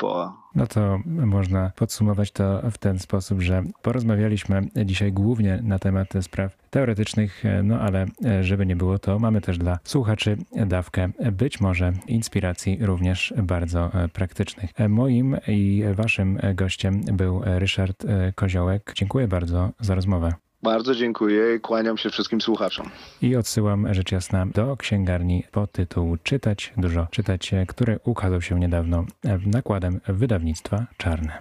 No 0.56 0.68
to 0.68 1.00
można 1.06 1.72
podsumować 1.76 2.32
to 2.32 2.72
w 2.72 2.78
ten 2.78 3.00
sposób, 3.00 3.42
że 3.42 3.64
porozmawialiśmy 3.82 4.68
dzisiaj 4.86 5.12
głównie 5.12 5.60
na 5.64 5.80
temat 5.80 6.08
spraw 6.22 6.58
teoretycznych, 6.70 7.44
no 7.64 7.80
ale 7.80 8.06
żeby 8.42 8.66
nie 8.66 8.76
było 8.76 9.00
to, 9.00 9.20
mamy 9.20 9.42
też 9.42 9.58
dla 9.58 9.80
słuchaczy 9.84 10.38
dawkę 10.66 11.10
być 11.32 11.60
może 11.60 11.94
inspiracji 12.08 12.78
również 12.82 13.34
bardzo 13.44 13.92
praktycznych. 14.14 14.72
Moim 14.90 15.38
i 15.48 15.84
waszym 15.94 16.40
gościem 16.56 17.02
był 17.14 17.42
Ryszard 17.46 18.06
Koziołek. 18.36 18.92
Dziękuję 18.96 19.28
bardzo 19.28 19.70
za 19.80 19.96
rozmowę. 19.96 20.34
Bardzo 20.64 20.96
dziękuję 20.96 21.56
i 21.56 21.60
kłaniam 21.60 21.98
się 21.98 22.10
wszystkim 22.10 22.42
słuchaczom. 22.42 22.90
I 23.22 23.36
odsyłam 23.36 23.94
rzecz 23.94 24.12
jasna 24.12 24.46
do 24.46 24.78
księgarni 24.78 25.44
pod 25.52 25.72
tytuł 25.72 26.18
Czytać 26.24 26.74
dużo, 26.78 27.08
czytać, 27.12 27.52
który 27.68 28.00
ukazał 28.04 28.42
się 28.42 28.60
niedawno 28.60 29.06
nakładem 29.46 30.00
wydawnictwa 30.08 30.86
Czarne. 30.98 31.38